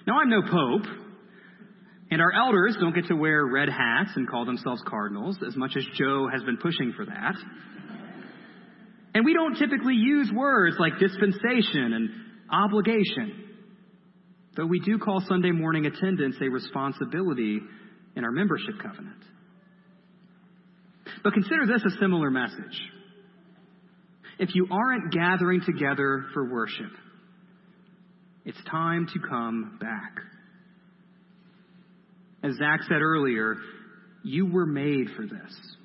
Now, 0.07 0.19
I'm 0.21 0.31
no 0.31 0.43
pope, 0.43 0.87
and 2.11 2.20
our 2.20 2.33
elders 2.33 2.77
don't 2.81 2.94
get 2.94 3.07
to 3.07 3.14
wear 3.14 3.46
red 3.46 3.68
hats 3.68 4.11
and 4.16 4.29
call 4.29 4.44
themselves 4.44 4.83
cardinals, 4.87 5.38
as 5.46 5.57
much 5.57 5.73
as 5.77 5.85
Joe 5.94 6.29
has 6.33 6.42
been 6.42 6.57
pushing 6.57 6.92
for 6.96 7.07
that. 7.07 7.35
And 9.14 9.25
we 9.25 9.33
don't 9.33 9.57
typically 9.57 9.94
use 9.94 10.31
words 10.33 10.77
like 10.79 10.99
dispensation 10.99 11.92
and 11.92 12.11
obligation, 12.51 13.49
though 14.57 14.66
we 14.66 14.81
do 14.81 14.99
call 14.99 15.23
Sunday 15.29 15.53
morning 15.53 15.87
attendance 15.87 16.37
a 16.40 16.49
responsibility 16.49 17.61
in 18.16 18.25
our 18.25 18.33
membership 18.33 18.75
covenant. 18.83 19.23
But 21.23 21.33
consider 21.33 21.66
this 21.66 21.83
a 21.85 21.99
similar 22.01 22.31
message. 22.31 22.81
If 24.38 24.55
you 24.55 24.66
aren't 24.70 25.12
gathering 25.12 25.61
together 25.64 26.25
for 26.33 26.51
worship, 26.51 26.90
it's 28.44 28.59
time 28.70 29.07
to 29.12 29.20
come 29.29 29.79
back. 29.81 30.23
As 32.42 32.55
Zach 32.57 32.81
said 32.88 33.03
earlier, 33.03 33.57
you 34.22 34.46
were 34.46 34.66
made 34.66 35.09
for 35.16 35.22
this. 35.22 35.76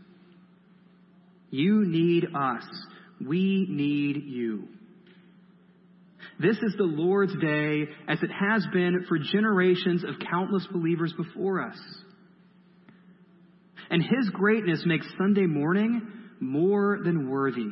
You 1.51 1.85
need 1.85 2.25
us. 2.35 2.63
We 3.25 3.65
need 3.69 4.23
you. 4.25 4.67
This 6.39 6.57
is 6.57 6.75
the 6.77 6.83
Lord's 6.83 7.35
day 7.39 7.87
as 8.09 8.21
it 8.21 8.29
has 8.29 8.65
been 8.73 9.05
for 9.07 9.17
generations 9.17 10.03
of 10.03 10.15
countless 10.29 10.67
believers 10.71 11.13
before 11.15 11.61
us. 11.61 11.77
And 13.89 14.01
His 14.01 14.29
greatness 14.31 14.83
makes 14.85 15.07
Sunday 15.17 15.45
morning 15.45 16.01
more 16.41 16.99
than 17.03 17.29
worthy 17.29 17.69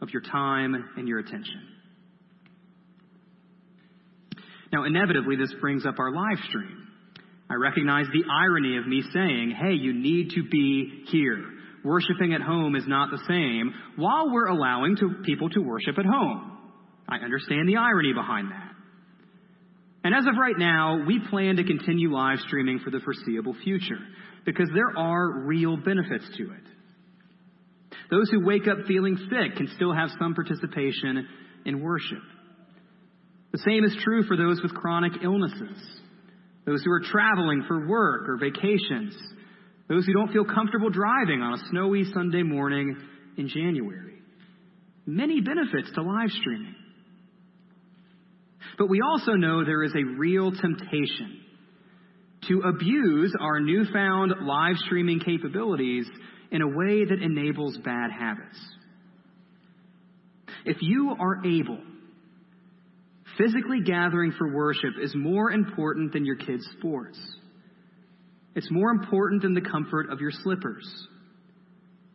of 0.00 0.10
your 0.10 0.22
time 0.22 0.74
and 0.96 1.06
your 1.06 1.18
attention. 1.18 1.68
Now, 4.72 4.84
inevitably, 4.84 5.36
this 5.36 5.52
brings 5.60 5.84
up 5.84 5.98
our 5.98 6.10
live 6.10 6.38
stream. 6.48 6.81
I 7.52 7.56
recognize 7.56 8.06
the 8.06 8.24
irony 8.32 8.78
of 8.78 8.86
me 8.86 9.02
saying, 9.12 9.54
hey, 9.60 9.74
you 9.74 9.92
need 9.92 10.30
to 10.30 10.42
be 10.48 11.04
here. 11.08 11.44
Worshipping 11.84 12.32
at 12.32 12.40
home 12.40 12.74
is 12.74 12.84
not 12.86 13.10
the 13.10 13.22
same 13.28 13.74
while 13.96 14.32
we're 14.32 14.46
allowing 14.46 14.96
to, 14.96 15.16
people 15.22 15.50
to 15.50 15.60
worship 15.60 15.98
at 15.98 16.06
home. 16.06 16.56
I 17.06 17.16
understand 17.16 17.68
the 17.68 17.76
irony 17.76 18.14
behind 18.14 18.52
that. 18.52 18.70
And 20.02 20.14
as 20.14 20.24
of 20.26 20.38
right 20.40 20.56
now, 20.56 21.04
we 21.06 21.20
plan 21.28 21.56
to 21.56 21.64
continue 21.64 22.10
live 22.10 22.38
streaming 22.46 22.78
for 22.78 22.90
the 22.90 23.00
foreseeable 23.00 23.54
future 23.62 24.00
because 24.46 24.70
there 24.72 24.96
are 24.96 25.44
real 25.44 25.76
benefits 25.76 26.24
to 26.38 26.44
it. 26.44 27.96
Those 28.10 28.30
who 28.30 28.46
wake 28.46 28.66
up 28.66 28.86
feeling 28.88 29.18
sick 29.28 29.56
can 29.56 29.68
still 29.76 29.92
have 29.92 30.08
some 30.18 30.34
participation 30.34 31.28
in 31.66 31.82
worship. 31.82 32.22
The 33.52 33.58
same 33.58 33.84
is 33.84 33.94
true 34.02 34.22
for 34.22 34.38
those 34.38 34.62
with 34.62 34.72
chronic 34.72 35.12
illnesses, 35.22 36.00
those 36.64 36.82
who 36.84 36.92
are 36.92 37.00
traveling 37.00 37.64
for 37.66 37.88
work 37.88 38.28
or 38.28 38.36
vacations, 38.36 39.16
those 39.88 40.06
who 40.06 40.12
don't 40.12 40.32
feel 40.32 40.44
comfortable 40.44 40.90
driving 40.90 41.42
on 41.42 41.54
a 41.54 41.62
snowy 41.70 42.04
Sunday 42.12 42.42
morning 42.42 42.96
in 43.36 43.48
January. 43.48 44.20
Many 45.06 45.40
benefits 45.40 45.90
to 45.94 46.02
live 46.02 46.30
streaming. 46.30 46.74
But 48.78 48.88
we 48.88 49.00
also 49.00 49.32
know 49.32 49.64
there 49.64 49.82
is 49.82 49.94
a 49.94 50.18
real 50.18 50.52
temptation 50.52 51.40
to 52.48 52.60
abuse 52.62 53.34
our 53.38 53.60
newfound 53.60 54.32
live 54.42 54.76
streaming 54.86 55.20
capabilities 55.20 56.06
in 56.50 56.62
a 56.62 56.68
way 56.68 57.04
that 57.04 57.18
enables 57.22 57.76
bad 57.78 58.10
habits. 58.10 58.58
If 60.64 60.76
you 60.80 61.14
are 61.18 61.44
able, 61.44 61.78
physically 63.38 63.80
gathering 63.84 64.32
for 64.38 64.52
worship 64.52 64.94
is 65.00 65.14
more 65.14 65.50
important 65.50 66.12
than 66.12 66.24
your 66.24 66.36
kids' 66.36 66.66
sports. 66.78 67.18
It's 68.54 68.70
more 68.70 68.90
important 68.90 69.42
than 69.42 69.54
the 69.54 69.60
comfort 69.60 70.10
of 70.10 70.20
your 70.20 70.30
slippers. 70.30 70.86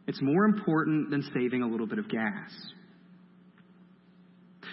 It's 0.08 0.21
more 0.21 0.45
important 0.45 1.10
than 1.10 1.23
saving 1.34 1.63
a 1.63 1.67
little 1.67 1.88
bit 1.88 1.99
of 1.99 2.10
gas. 2.10 2.51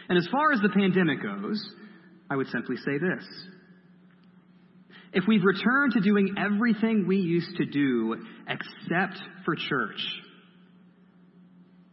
And 0.09 0.19
as 0.19 0.29
far 0.31 0.53
as 0.53 0.61
the 0.61 0.69
pandemic 0.69 1.23
goes, 1.23 1.65
I 2.31 2.37
would 2.37 2.49
simply 2.49 2.77
say 2.77 2.99
this. 2.99 3.25
If 5.13 5.25
we've 5.29 5.45
returned 5.45 5.93
to 5.93 6.01
doing 6.01 6.35
everything 6.39 7.07
we 7.07 7.17
used 7.17 7.57
to 7.57 7.65
do 7.65 8.17
except 8.49 9.19
for 9.45 9.55
church, 9.55 10.01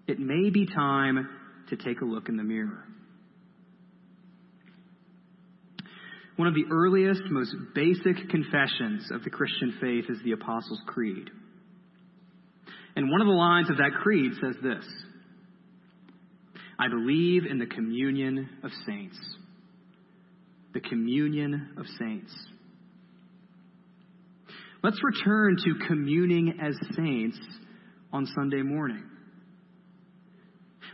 it 0.07 0.19
may 0.19 0.49
be 0.49 0.65
time 0.65 1.29
to 1.69 1.77
take 1.77 2.01
a 2.01 2.05
look 2.05 2.29
in 2.29 2.35
the 2.35 2.43
mirror. 2.43 2.83
One 6.41 6.47
of 6.47 6.55
the 6.55 6.65
earliest, 6.71 7.21
most 7.29 7.53
basic 7.75 8.27
confessions 8.29 9.11
of 9.11 9.23
the 9.23 9.29
Christian 9.29 9.77
faith 9.79 10.05
is 10.09 10.17
the 10.25 10.31
Apostles' 10.31 10.81
Creed. 10.87 11.29
And 12.95 13.11
one 13.11 13.21
of 13.21 13.27
the 13.27 13.33
lines 13.33 13.69
of 13.69 13.77
that 13.77 13.91
creed 14.01 14.31
says 14.41 14.55
this 14.63 14.83
I 16.79 16.87
believe 16.87 17.43
in 17.45 17.59
the 17.59 17.67
communion 17.67 18.49
of 18.63 18.71
saints. 18.87 19.19
The 20.73 20.79
communion 20.79 21.75
of 21.77 21.85
saints. 21.99 22.33
Let's 24.81 24.97
return 25.03 25.57
to 25.63 25.85
communing 25.87 26.57
as 26.59 26.75
saints 26.95 27.37
on 28.11 28.25
Sunday 28.25 28.63
morning. 28.63 29.03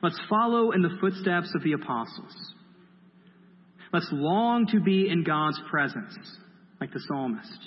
Let's 0.04 0.20
follow 0.30 0.72
in 0.72 0.82
the 0.82 0.98
footsteps 1.00 1.54
of 1.56 1.64
the 1.64 1.72
apostles. 1.72 2.36
Let's 3.94 4.10
long 4.12 4.68
to 4.68 4.80
be 4.82 5.10
in 5.10 5.24
God's 5.24 5.60
presence, 5.70 6.18
like 6.82 6.92
the 6.92 7.02
psalmist. 7.08 7.60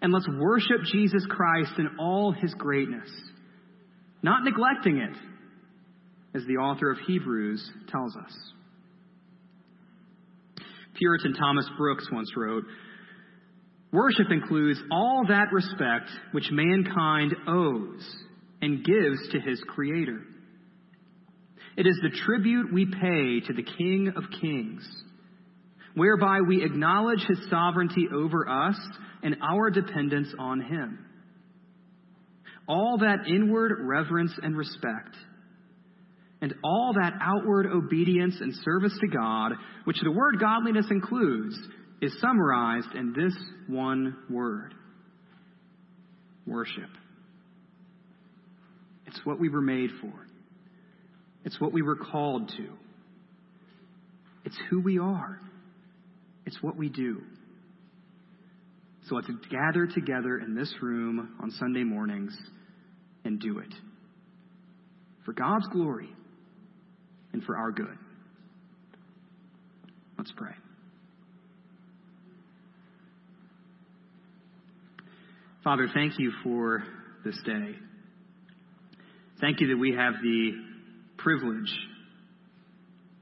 And 0.00 0.12
let's 0.12 0.28
worship 0.28 0.82
Jesus 0.92 1.24
Christ 1.28 1.72
in 1.78 1.88
all 1.98 2.32
his 2.32 2.54
greatness, 2.54 3.08
not 4.22 4.44
neglecting 4.44 4.98
it, 4.98 5.16
as 6.36 6.44
the 6.46 6.58
author 6.58 6.90
of 6.90 6.98
Hebrews 7.06 7.68
tells 7.88 8.14
us. 8.14 8.32
Puritan 10.94 11.34
Thomas 11.34 11.68
Brooks 11.76 12.06
once 12.12 12.30
wrote 12.36 12.64
Worship 13.92 14.30
includes 14.30 14.80
all 14.90 15.24
that 15.28 15.52
respect 15.52 16.10
which 16.32 16.50
mankind 16.50 17.34
owes 17.48 18.04
and 18.60 18.84
gives 18.84 19.28
to 19.32 19.40
his 19.40 19.62
Creator. 19.68 20.20
It 21.76 21.86
is 21.86 21.98
the 22.02 22.16
tribute 22.24 22.72
we 22.72 22.86
pay 22.86 23.40
to 23.46 23.52
the 23.52 23.62
King 23.62 24.12
of 24.16 24.24
Kings, 24.40 24.86
whereby 25.94 26.40
we 26.40 26.64
acknowledge 26.64 27.24
his 27.28 27.38
sovereignty 27.50 28.06
over 28.14 28.48
us 28.48 28.78
and 29.22 29.36
our 29.42 29.70
dependence 29.70 30.28
on 30.38 30.60
him. 30.62 30.98
All 32.68 32.98
that 32.98 33.28
inward 33.28 33.72
reverence 33.80 34.32
and 34.42 34.56
respect, 34.56 35.14
and 36.40 36.54
all 36.64 36.94
that 36.94 37.12
outward 37.20 37.66
obedience 37.66 38.36
and 38.40 38.54
service 38.64 38.96
to 39.00 39.08
God, 39.08 39.52
which 39.84 40.00
the 40.02 40.10
word 40.10 40.40
godliness 40.40 40.86
includes, 40.90 41.56
is 42.00 42.18
summarized 42.20 42.94
in 42.94 43.12
this 43.12 43.34
one 43.68 44.16
word 44.30 44.74
worship. 46.46 46.90
It's 49.06 49.20
what 49.24 49.38
we 49.38 49.48
were 49.48 49.62
made 49.62 49.90
for. 50.00 50.25
It's 51.46 51.60
what 51.60 51.72
we 51.72 51.80
were 51.80 51.96
called 51.96 52.48
to. 52.56 52.68
It's 54.44 54.58
who 54.68 54.80
we 54.80 54.98
are. 54.98 55.40
It's 56.44 56.60
what 56.60 56.76
we 56.76 56.88
do. 56.88 57.22
So 59.08 59.14
let's 59.14 59.28
gather 59.48 59.86
together 59.86 60.38
in 60.38 60.56
this 60.56 60.74
room 60.82 61.36
on 61.40 61.52
Sunday 61.52 61.84
mornings 61.84 62.36
and 63.24 63.40
do 63.40 63.60
it. 63.60 63.72
For 65.24 65.32
God's 65.32 65.68
glory 65.68 66.08
and 67.32 67.42
for 67.44 67.56
our 67.56 67.70
good. 67.70 67.96
Let's 70.18 70.32
pray. 70.36 70.54
Father, 75.62 75.88
thank 75.94 76.14
you 76.18 76.32
for 76.42 76.82
this 77.24 77.38
day. 77.44 77.76
Thank 79.40 79.60
you 79.60 79.68
that 79.68 79.76
we 79.78 79.94
have 79.94 80.14
the 80.22 80.75
privilege 81.18 81.72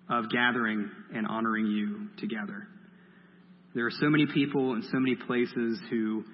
of 0.09 0.31
gathering 0.31 0.91
and 1.15 1.27
honoring 1.27 1.67
you 1.67 2.09
together. 2.19 2.69
There 3.75 3.87
are 3.87 3.91
so 3.91 4.09
many 4.09 4.27
people 4.27 4.75
in 4.75 4.83
so 4.83 4.99
many 4.99 5.17
places 5.17 5.81
who 5.91 6.25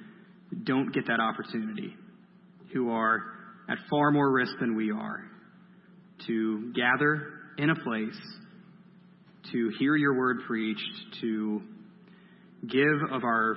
don't 0.64 0.92
get 0.92 1.06
that 1.06 1.20
opportunity, 1.20 1.94
who 2.72 2.90
are 2.90 3.22
at 3.68 3.78
far 3.88 4.10
more 4.10 4.30
risk 4.30 4.52
than 4.60 4.76
we 4.76 4.90
are 4.90 5.24
to 6.26 6.72
gather 6.74 7.22
in 7.56 7.70
a 7.70 7.74
place, 7.74 8.18
to 9.52 9.70
hear 9.78 9.96
your 9.96 10.18
word 10.18 10.38
preached, 10.46 10.80
to 11.20 11.62
give 12.68 13.10
of 13.10 13.24
our 13.24 13.56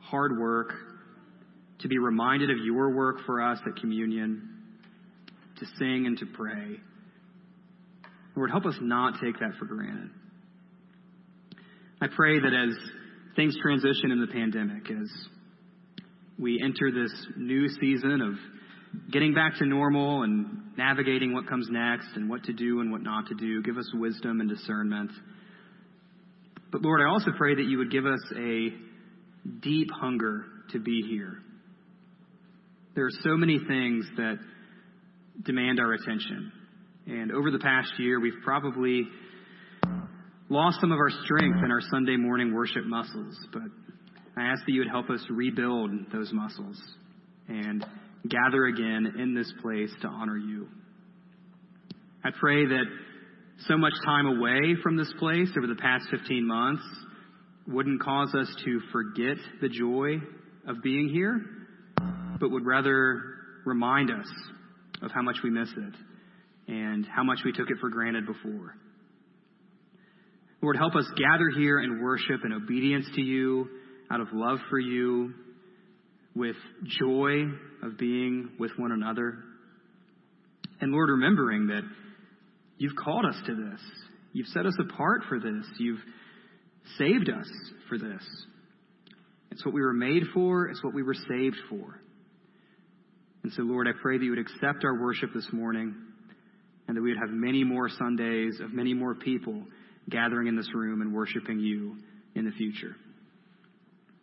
hard 0.00 0.38
work, 0.38 0.72
to 1.80 1.88
be 1.88 1.98
reminded 1.98 2.50
of 2.50 2.58
your 2.64 2.94
work 2.94 3.18
for 3.26 3.42
us 3.42 3.58
at 3.66 3.80
communion, 3.80 4.48
to 5.58 5.66
sing 5.78 6.06
and 6.06 6.18
to 6.18 6.26
pray. 6.26 6.80
Lord, 8.38 8.52
help 8.52 8.66
us 8.66 8.76
not 8.80 9.14
take 9.20 9.40
that 9.40 9.50
for 9.58 9.64
granted. 9.64 10.10
I 12.00 12.06
pray 12.06 12.38
that 12.38 12.54
as 12.54 12.76
things 13.34 13.56
transition 13.60 14.12
in 14.12 14.20
the 14.20 14.28
pandemic, 14.28 14.88
as 14.88 15.10
we 16.38 16.60
enter 16.64 16.92
this 16.92 17.12
new 17.36 17.68
season 17.80 18.20
of 18.20 19.10
getting 19.10 19.34
back 19.34 19.56
to 19.58 19.66
normal 19.66 20.22
and 20.22 20.76
navigating 20.76 21.34
what 21.34 21.48
comes 21.48 21.66
next 21.68 22.06
and 22.14 22.30
what 22.30 22.44
to 22.44 22.52
do 22.52 22.80
and 22.80 22.92
what 22.92 23.02
not 23.02 23.26
to 23.26 23.34
do, 23.34 23.60
give 23.60 23.76
us 23.76 23.90
wisdom 23.92 24.40
and 24.40 24.48
discernment. 24.48 25.10
But 26.70 26.82
Lord, 26.82 27.00
I 27.00 27.10
also 27.10 27.32
pray 27.36 27.56
that 27.56 27.64
you 27.64 27.78
would 27.78 27.90
give 27.90 28.06
us 28.06 28.20
a 28.36 28.68
deep 29.60 29.88
hunger 30.00 30.44
to 30.70 30.78
be 30.78 31.02
here. 31.10 31.38
There 32.94 33.04
are 33.04 33.20
so 33.24 33.36
many 33.36 33.58
things 33.58 34.06
that 34.16 34.36
demand 35.44 35.80
our 35.80 35.92
attention. 35.92 36.52
And 37.08 37.32
over 37.32 37.50
the 37.50 37.58
past 37.58 37.88
year, 37.98 38.20
we've 38.20 38.42
probably 38.44 39.04
lost 40.50 40.78
some 40.78 40.92
of 40.92 40.98
our 40.98 41.08
strength 41.24 41.56
in 41.64 41.70
our 41.70 41.80
Sunday 41.90 42.16
morning 42.18 42.52
worship 42.52 42.84
muscles. 42.84 43.34
But 43.50 43.62
I 44.36 44.42
ask 44.42 44.60
that 44.66 44.72
you 44.72 44.80
would 44.80 44.90
help 44.90 45.08
us 45.08 45.24
rebuild 45.30 45.90
those 46.12 46.30
muscles 46.34 46.78
and 47.48 47.84
gather 48.28 48.66
again 48.66 49.14
in 49.18 49.34
this 49.34 49.50
place 49.62 49.90
to 50.02 50.08
honor 50.08 50.36
you. 50.36 50.68
I 52.22 52.28
pray 52.38 52.66
that 52.66 52.84
so 53.68 53.78
much 53.78 53.94
time 54.04 54.26
away 54.26 54.76
from 54.82 54.98
this 54.98 55.12
place 55.18 55.48
over 55.56 55.66
the 55.66 55.80
past 55.80 56.08
15 56.10 56.46
months 56.46 56.82
wouldn't 57.66 58.02
cause 58.02 58.34
us 58.34 58.54
to 58.66 58.80
forget 58.92 59.38
the 59.62 59.70
joy 59.70 60.16
of 60.66 60.82
being 60.82 61.08
here, 61.08 61.40
but 62.38 62.50
would 62.50 62.66
rather 62.66 63.22
remind 63.64 64.10
us 64.10 64.30
of 65.00 65.10
how 65.10 65.22
much 65.22 65.36
we 65.42 65.48
miss 65.48 65.70
it 65.74 65.94
and 66.68 67.06
how 67.06 67.24
much 67.24 67.38
we 67.44 67.52
took 67.52 67.70
it 67.70 67.78
for 67.80 67.88
granted 67.88 68.26
before. 68.26 68.74
Lord, 70.60 70.76
help 70.76 70.94
us 70.94 71.06
gather 71.16 71.50
here 71.56 71.78
and 71.78 72.02
worship 72.02 72.44
in 72.44 72.52
obedience 72.52 73.06
to 73.14 73.22
you, 73.22 73.68
out 74.10 74.20
of 74.20 74.28
love 74.32 74.58
for 74.68 74.78
you, 74.78 75.32
with 76.34 76.56
joy 77.00 77.44
of 77.82 77.96
being 77.98 78.50
with 78.58 78.72
one 78.76 78.92
another. 78.92 79.38
And 80.80 80.92
Lord, 80.92 81.10
remembering 81.10 81.68
that 81.68 81.82
you've 82.76 82.96
called 82.96 83.24
us 83.24 83.36
to 83.46 83.54
this. 83.54 83.80
You've 84.32 84.48
set 84.48 84.66
us 84.66 84.74
apart 84.78 85.22
for 85.28 85.40
this. 85.40 85.64
You've 85.78 86.02
saved 86.98 87.30
us 87.30 87.48
for 87.88 87.98
this. 87.98 88.22
It's 89.50 89.64
what 89.64 89.74
we 89.74 89.80
were 89.80 89.94
made 89.94 90.24
for. 90.34 90.68
It's 90.68 90.82
what 90.84 90.94
we 90.94 91.02
were 91.02 91.14
saved 91.14 91.56
for. 91.70 92.00
And 93.42 93.52
so, 93.52 93.62
Lord, 93.62 93.88
I 93.88 93.92
pray 94.00 94.18
that 94.18 94.24
you 94.24 94.30
would 94.30 94.38
accept 94.38 94.84
our 94.84 95.00
worship 95.00 95.30
this 95.34 95.48
morning 95.52 95.94
and 96.88 96.96
that 96.96 97.02
we 97.02 97.10
would 97.10 97.18
have 97.18 97.30
many 97.30 97.62
more 97.62 97.88
Sundays 97.88 98.58
of 98.60 98.72
many 98.72 98.94
more 98.94 99.14
people 99.14 99.62
gathering 100.08 100.48
in 100.48 100.56
this 100.56 100.74
room 100.74 101.02
and 101.02 101.14
worshiping 101.14 101.60
you 101.60 101.96
in 102.34 102.46
the 102.46 102.52
future. 102.52 102.96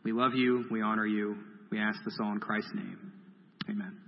We 0.04 0.12
love 0.12 0.34
you. 0.34 0.66
We 0.70 0.82
honor 0.82 1.06
you. 1.06 1.38
We 1.72 1.80
ask 1.80 2.00
this 2.04 2.18
all 2.22 2.32
in 2.32 2.40
Christ's 2.40 2.72
name. 2.74 3.14
Amen. 3.70 4.05